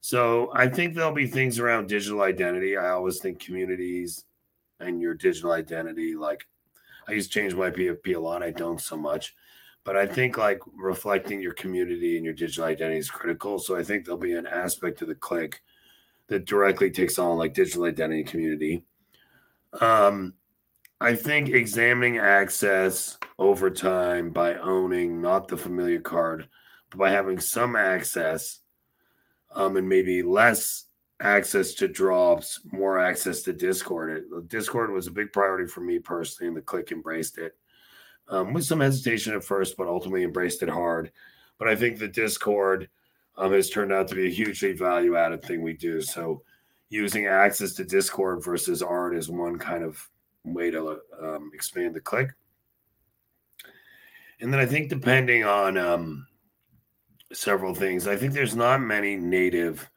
[0.00, 2.76] So I think there'll be things around digital identity.
[2.76, 4.24] I always think communities
[4.78, 6.46] and your digital identity, like
[7.10, 8.42] I used change my PFP a lot.
[8.42, 9.34] I don't so much.
[9.82, 13.58] But I think like reflecting your community and your digital identity is critical.
[13.58, 15.62] So I think there'll be an aspect of the click
[16.28, 18.84] that directly takes on like digital identity community.
[19.80, 20.34] Um,
[21.00, 26.46] I think examining access over time by owning not the familiar card,
[26.90, 28.60] but by having some access
[29.54, 30.84] um, and maybe less
[31.20, 34.10] access to drops, more access to Discord.
[34.10, 37.56] It, Discord was a big priority for me personally, and the click embraced it
[38.28, 41.10] um, with some hesitation at first, but ultimately embraced it hard.
[41.58, 42.88] But I think the Discord
[43.36, 46.00] um, has turned out to be a hugely value added thing we do.
[46.00, 46.42] So
[46.88, 50.08] using access to Discord versus art is one kind of
[50.44, 52.30] way to um, expand the click.
[54.40, 56.26] And then I think depending on um,
[57.32, 59.88] several things, I think there's not many native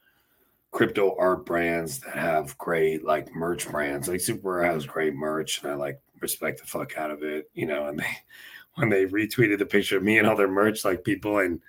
[0.73, 4.09] crypto art brands that have great like merch brands.
[4.09, 7.65] Like Super has great merch, and I like respect the fuck out of it, you
[7.65, 7.87] know.
[7.87, 8.17] And they
[8.75, 11.61] when they retweeted the picture of me and all their merch, like people in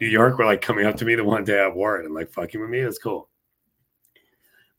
[0.00, 2.14] New York were like coming up to me the one day I wore it and
[2.14, 2.78] like fucking with me.
[2.78, 3.28] It's cool.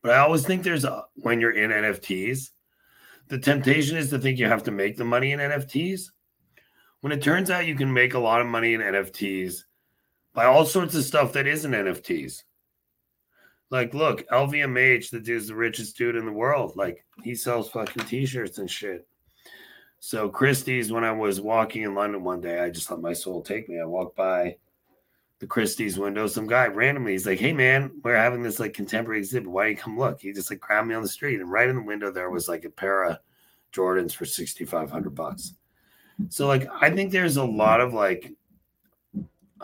[0.02, 2.52] But I always think there's a when you're in NFTs,
[3.28, 6.10] the temptation is to think you have to make the money in NFTs.
[7.02, 9.64] When it turns out you can make a lot of money in NFTs
[10.34, 12.44] by all sorts of stuff that isn't NFTs.
[13.74, 16.76] Like, look, LVMH, the dude's the richest dude in the world.
[16.76, 19.08] Like, he sells fucking t-shirts and shit.
[20.00, 23.42] So Christie's, when I was walking in London one day, I just let my soul
[23.42, 23.80] take me.
[23.80, 24.58] I walked by
[25.40, 26.28] the Christie's window.
[26.28, 29.50] Some guy randomly, he's like, "Hey man, we're having this like contemporary exhibit.
[29.50, 31.78] Why you come look?" He just like grabbed me on the street, and right in
[31.78, 33.18] the window there was like a pair of
[33.74, 35.56] Jordans for sixty five hundred bucks.
[36.30, 38.34] So like, I think there's a lot of like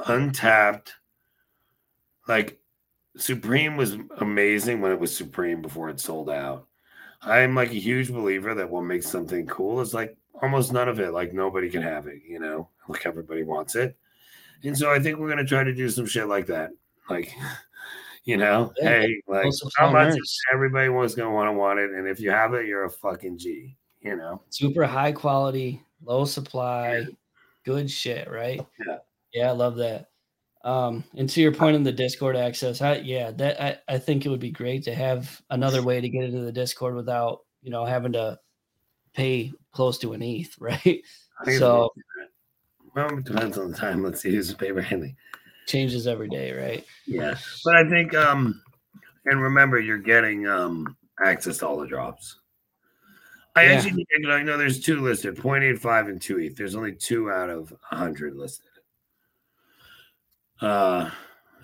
[0.08, 0.96] untapped,
[2.28, 2.60] like
[3.18, 6.68] Supreme was amazing when it was Supreme before it sold out.
[7.22, 11.00] I'm like a huge believer that what makes something cool is like almost none of
[11.00, 11.12] it.
[11.12, 13.98] Like nobody can have it, you know, like everybody wants it.
[14.64, 16.72] And so I think we're gonna try to do some shit like that.
[17.10, 17.34] Like,
[18.24, 20.18] you know, yeah, hey, like how much
[20.54, 23.38] everybody was gonna want to want it, and if you have it, you're a fucking
[23.38, 23.76] G.
[24.02, 27.06] You know, super high quality, low supply, yeah.
[27.66, 28.66] good shit, right?
[28.86, 28.98] Yeah,
[29.34, 30.10] yeah, I love that.
[30.64, 34.26] Um, and to your point on the Discord access, I, yeah, that I, I think
[34.26, 37.72] it would be great to have another way to get into the Discord without you
[37.72, 38.40] know having to
[39.14, 41.02] pay close to an ETH, right?
[41.58, 41.94] So,
[42.94, 44.04] well, it depends on the time.
[44.04, 45.16] Let's see who's paper handling.
[45.68, 46.86] Changes every day, right?
[47.06, 48.62] Yeah, but I think, um,
[49.26, 52.38] and remember, you're getting um access to all the drops.
[53.56, 53.72] I yeah.
[53.74, 56.56] actually, I know there's two listed, 0.85 and 2 ETH.
[56.56, 58.69] There's only two out of 100 listed.
[60.62, 61.10] Uh,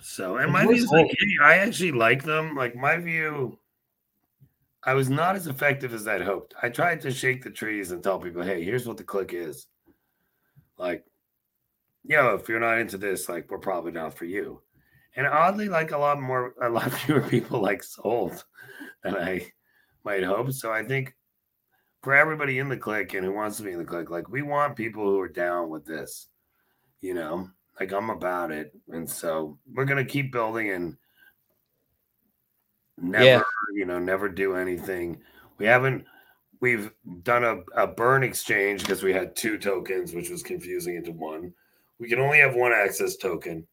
[0.00, 2.54] so and my view is like, hey, I actually like them.
[2.54, 3.58] Like my view,
[4.82, 6.54] I was not as effective as I'd hoped.
[6.62, 9.66] I tried to shake the trees and tell people, hey, here's what the click is.
[10.78, 11.04] Like,
[12.04, 14.62] you know, if you're not into this, like we're probably not for you.
[15.16, 18.44] And oddly, like a lot more, a lot fewer people like sold
[19.02, 19.50] than I
[20.04, 20.52] might hope.
[20.52, 21.14] So I think
[22.02, 24.42] for everybody in the click and who wants to be in the click, like we
[24.42, 26.28] want people who are down with this,
[27.00, 27.50] you know.
[27.78, 30.96] Like I'm about it, and so we're gonna keep building and
[32.98, 33.42] never, yeah.
[33.74, 35.20] you know, never do anything.
[35.58, 36.04] We haven't.
[36.60, 36.90] We've
[37.22, 41.52] done a, a burn exchange because we had two tokens, which was confusing into one.
[41.98, 43.66] We can only have one access token.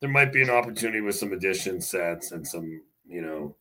[0.00, 3.56] There might be an opportunity with some addition sets and some, you know,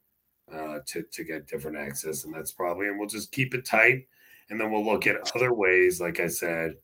[0.54, 2.88] uh, to to get different access, and that's probably.
[2.88, 4.08] And we'll just keep it tight,
[4.50, 6.76] and then we'll look at other ways, like I said,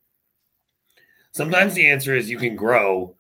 [1.36, 3.14] Sometimes the answer is you can grow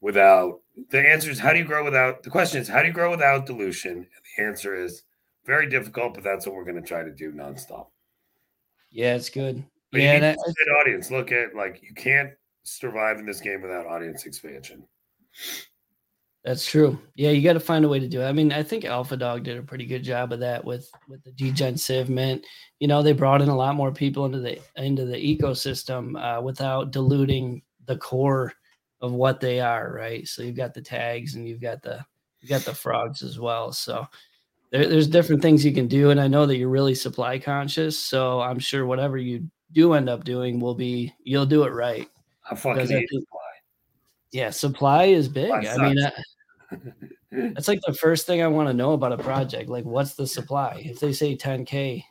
[0.00, 2.94] without the answer is how do you grow without the question is how do you
[2.94, 3.96] grow without dilution?
[3.96, 5.02] And the answer is
[5.44, 7.88] very difficult, but that's what we're going to try to do nonstop.
[8.92, 9.64] Yeah, it's good.
[9.90, 10.38] But yeah, that,
[10.80, 11.10] audience.
[11.10, 12.30] Look at like you can't
[12.62, 14.86] survive in this game without audience expansion.
[16.44, 16.98] That's true.
[17.14, 18.26] Yeah, you got to find a way to do it.
[18.26, 21.22] I mean, I think Alpha Dog did a pretty good job of that with with
[21.24, 22.44] the Degen Civ Mint.
[22.78, 26.40] You know, they brought in a lot more people into the into the ecosystem uh,
[26.40, 28.52] without diluting the core
[29.00, 30.26] of what they are, right?
[30.26, 32.04] So you've got the tags and you've got the
[32.40, 33.72] you got the frogs as well.
[33.72, 34.06] So
[34.70, 37.98] there, there's different things you can do, and I know that you're really supply conscious.
[37.98, 42.08] So I'm sure whatever you do end up doing will be you'll do it right.
[42.50, 43.47] I fucking hate supply.
[44.32, 45.50] Yeah, supply is big.
[45.64, 46.10] Supply I mean, uh,
[47.54, 49.68] that's like the first thing I want to know about a project.
[49.70, 50.82] Like, what's the supply?
[50.84, 52.02] If they say 10k,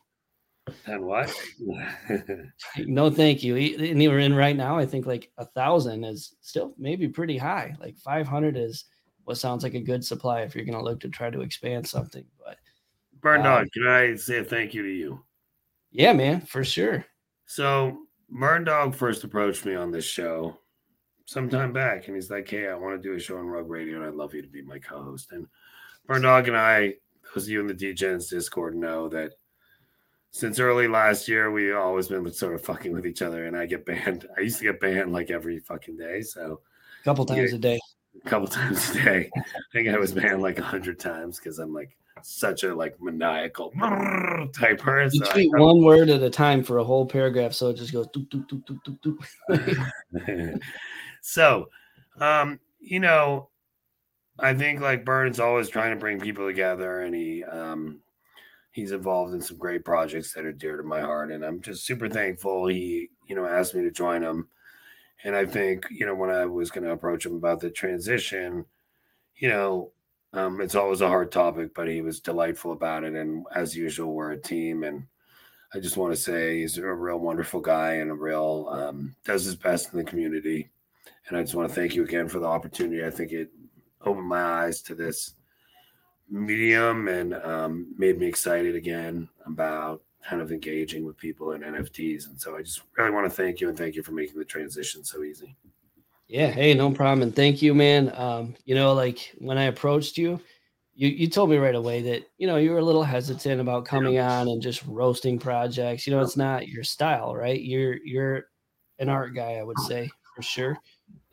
[0.86, 1.34] And what?
[2.80, 3.56] no, thank you.
[3.56, 4.78] And we're in right now.
[4.78, 7.76] I think like a thousand is still maybe pretty high.
[7.80, 8.86] Like 500 is
[9.24, 11.88] what sounds like a good supply if you're going to look to try to expand
[11.88, 12.26] something.
[12.44, 12.58] But
[13.22, 15.24] Bern Um, Dog, can I say a thank you to you?
[15.92, 17.06] yeah, man, for sure.
[17.46, 17.98] So
[18.30, 20.58] Bern Dog first approached me on this show
[21.28, 23.98] sometime back, and he's like, "Hey, I want to do a show on Rug Radio,
[23.98, 25.46] and I'd love you to be my co-host." And
[26.08, 26.96] Bern Dog and I,
[27.36, 29.34] those of you in the DGens Discord, know that
[30.32, 33.66] since early last year, we've always been sort of fucking with each other, and I
[33.66, 34.28] get banned.
[34.38, 36.62] I used to get banned like every fucking day, so
[37.02, 37.80] A couple times a day.
[38.26, 39.30] a couple times a day.
[39.36, 39.42] I
[39.74, 43.72] think I was banned like a hundred times because I'm like such a like maniacal
[43.78, 45.12] typer.
[45.14, 47.94] You So tweet one word at a time for a whole paragraph, so it just
[47.94, 48.08] goes.
[48.08, 49.20] Doop, doop,
[49.50, 50.60] doop.
[51.22, 51.70] so,
[52.20, 53.50] um, you know,
[54.40, 58.00] I think like Bern's always trying to bring people together, and he um,
[58.72, 61.86] he's involved in some great projects that are dear to my heart, and I'm just
[61.86, 64.48] super thankful he you know asked me to join him.
[65.24, 68.66] And I think you know when I was going to approach him about the transition,
[69.38, 69.92] you know,
[70.34, 74.14] um, it's always a hard topic, but he was delightful about it, and as usual,
[74.14, 75.08] we're a team, and
[75.74, 79.46] I just want to say he's a real wonderful guy and a real um, does
[79.46, 80.70] his best in the community.
[81.28, 83.06] And I just want to thank you again for the opportunity.
[83.06, 83.50] I think it
[84.02, 85.36] opened my eyes to this
[86.30, 92.28] medium and um, made me excited again about kind of engaging with people in NFTs.
[92.28, 94.46] And so I just really want to thank you and thank you for making the
[94.46, 95.56] transition so easy.
[96.28, 97.22] Yeah, hey, no problem.
[97.22, 98.12] And thank you, man.
[98.16, 100.42] Um, you know, like when I approached you,
[100.94, 103.86] you you told me right away that you know you were a little hesitant about
[103.86, 106.06] coming on and just roasting projects.
[106.06, 107.62] You know, it's not your style, right?
[107.62, 108.50] You're you're
[109.00, 110.78] an art guy, I would say for sure.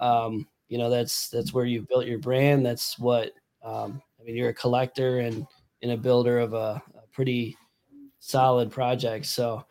[0.00, 2.64] Um, you know, that's that's where you've built your brand.
[2.64, 4.36] That's what um, I mean.
[4.36, 5.46] You're a collector and
[5.82, 7.56] and a builder of a, a pretty
[8.18, 9.26] solid project.
[9.26, 9.64] So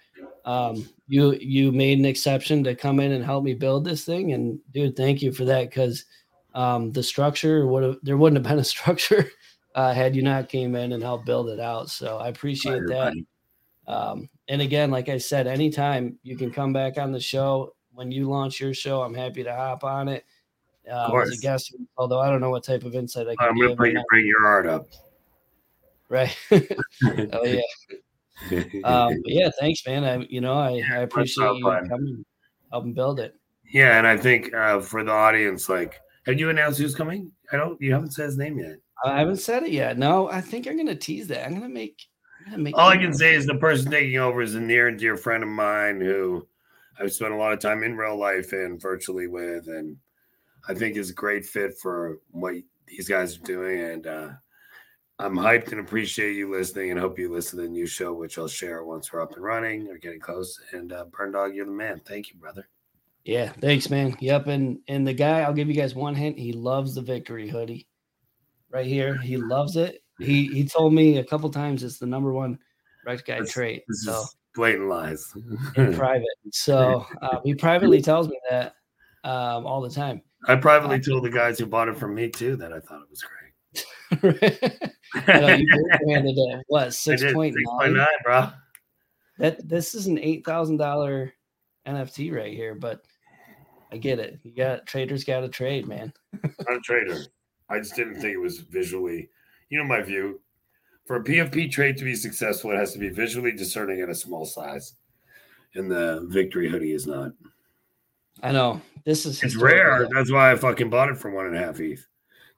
[0.45, 4.33] um, you you made an exception to come in and help me build this thing,
[4.33, 6.05] and dude, thank you for that because
[6.53, 9.29] um, the structure would have there wouldn't have been a structure
[9.75, 11.89] uh, had you not came in and helped build it out.
[11.89, 13.13] So I appreciate that.
[13.87, 18.11] Um, and again, like I said, anytime you can come back on the show when
[18.11, 20.25] you launch your show, I'm happy to hop on it.
[20.91, 23.55] Um, as a guest, although I don't know what type of insight I can I'm
[23.55, 23.77] give.
[23.77, 24.87] bring, bring your art up.
[26.09, 26.35] right.
[26.51, 27.61] oh yeah.
[28.83, 30.03] Um, yeah, thanks, man.
[30.03, 31.87] I you know I, I appreciate you fun.
[31.87, 32.25] coming,
[32.71, 33.35] helping build it.
[33.71, 33.97] yeah.
[33.97, 37.31] And I think uh, for the audience, like, have you announced who's coming?
[37.53, 38.77] I don't, you haven't said his name yet.
[39.05, 39.97] I haven't said it yet.
[39.97, 41.45] No, I think I'm gonna tease that.
[41.45, 42.01] I'm gonna make.
[42.45, 44.89] I'm gonna make All I can say is the person taking over is a near
[44.89, 46.45] and dear friend of mine who
[46.99, 49.97] I've spent a lot of time in real life and virtually with, and
[50.67, 52.55] I think is a great fit for what
[52.87, 53.81] these guys are doing.
[53.81, 54.29] And uh,
[55.19, 58.37] I'm hyped and appreciate you listening, and hope you listen to the new show, which
[58.37, 60.59] I'll share once we're up and running or getting close.
[60.71, 62.01] And uh, Bern Dog, you're the man.
[62.05, 62.67] Thank you, brother.
[63.23, 64.15] Yeah, thanks, man.
[64.19, 66.37] Yep, and and the guy, I'll give you guys one hint.
[66.37, 67.87] He loves the victory hoodie,
[68.69, 69.17] right here.
[69.17, 70.03] He loves it.
[70.19, 72.59] He he told me a couple times it's the number one
[73.07, 73.83] rektguy This- trait.
[73.89, 75.33] So is blatant lies.
[75.75, 76.27] in private.
[76.51, 78.75] So um, he privately tells me that
[79.23, 80.21] um, all the time.
[80.47, 83.09] I privately told the guys who bought it from me too that I thought it
[83.09, 83.33] was great.
[85.27, 88.49] I you branded it what six point 6.9, bro.
[89.39, 91.33] That this is an eight thousand dollar
[91.87, 93.01] NFT right here, but
[93.91, 94.39] I get it.
[94.43, 96.13] You got traders got to trade, man.
[96.43, 97.19] I'm a trader.
[97.69, 99.29] I just didn't think it was visually,
[99.69, 100.41] you know, my view.
[101.05, 104.15] For a PFP trade to be successful, it has to be visually discerning at a
[104.15, 104.93] small size.
[105.75, 107.31] And the victory hoodie is not.
[108.41, 109.99] I know this is It's rare.
[110.03, 110.09] though.
[110.15, 112.05] That's why I fucking bought it for one and a half ETH.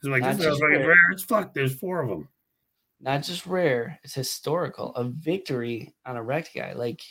[0.04, 0.88] I'm like, Not this is fucking rare.
[0.90, 1.12] rare.
[1.12, 1.54] It's fuck.
[1.54, 2.28] There's four of them.
[3.02, 4.94] Not just rare, it's historical.
[4.96, 7.02] A victory on a rektguy, like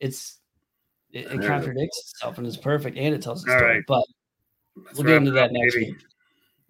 [0.00, 0.38] it's
[1.12, 3.62] it, it contradicts itself and it's perfect and it tells a story.
[3.76, 3.82] right.
[3.86, 4.04] But
[4.76, 5.94] Let's we'll get into that up, next week.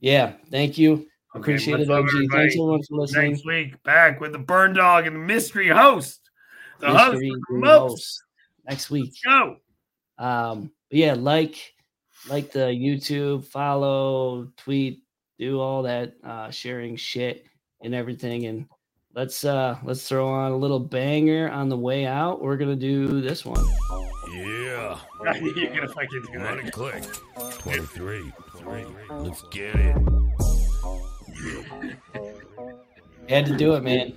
[0.00, 1.06] Yeah, thank you.
[1.36, 2.08] Okay, Appreciate much it, love, OG.
[2.10, 2.42] everybody.
[2.42, 3.30] Thanks everyone for listening.
[3.32, 6.20] Next week, back with the Bern Dog and the mystery host.
[6.80, 7.90] The host Mystery of Who most.
[7.90, 8.22] Knows.
[8.68, 9.12] next week.
[9.24, 9.56] Go.
[10.18, 11.74] Um, yeah, like
[12.28, 15.02] like the YouTube, follow, tweet,
[15.38, 17.44] do all that uh sharing shit
[17.82, 18.46] and everything.
[18.46, 18.66] And
[19.12, 22.42] let's uh let's throw on a little banger on the way out.
[22.42, 23.64] We're gonna do this one.
[24.32, 24.98] Yeah.
[25.40, 27.02] You're gonna fucking do it click.
[27.58, 28.32] 23.
[28.58, 28.84] Three.
[29.10, 29.96] Let's get it.
[33.28, 34.12] Had to do it, man.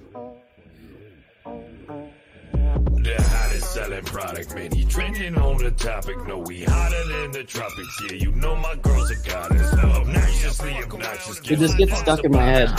[1.45, 4.71] The hottest selling product, man.
[4.71, 6.27] He trending on the topic.
[6.27, 8.01] No, we hotter than the tropics.
[8.03, 9.73] Yeah, you know my girls are goddess.
[9.73, 11.39] Obnoxiously obnoxious.
[11.39, 12.69] Dude, this gets stuck in my head.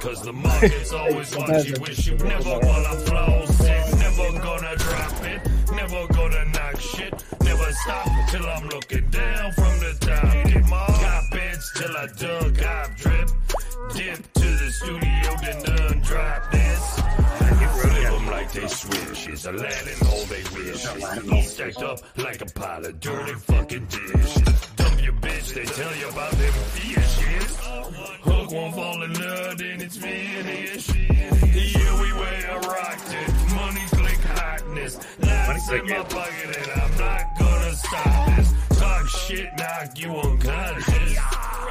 [0.00, 1.80] Cause the market's always watching.
[1.80, 3.94] Wish you never wanna flow sick.
[3.98, 5.40] Never gonna drop it.
[5.72, 7.14] Never gonna knock shit.
[7.42, 10.46] Never stop till I'm looking down from the top.
[10.46, 10.86] Get my
[11.58, 13.30] beds till I dug up drip.
[13.94, 17.02] Dip to the studio, then done drop this.
[18.28, 19.46] Like they switches.
[19.46, 20.86] A land and all they wish.
[21.32, 24.42] All stacked up like a pile of dirty fucking dishes.
[24.76, 27.56] Dump your bitch, they tell you about them fishes.
[27.56, 30.94] Hook won't fall in love, then it's finished.
[30.94, 33.28] Yeah, we wear rocked it.
[33.54, 34.98] Money Clicc hotness.
[35.20, 38.67] Lights in my pocket, and I'm not gonna stop this.
[39.08, 41.18] Talk shit, knock you unconscious.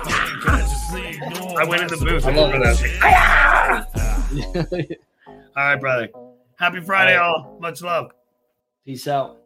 [0.07, 2.25] Unconsciously ignore I went in the booth.
[2.25, 2.59] I support.
[2.59, 4.97] love that.
[5.27, 6.09] All right, brother.
[6.57, 7.57] Happy Friday, All all.
[7.59, 8.11] Much love.
[8.85, 9.38] Peace out.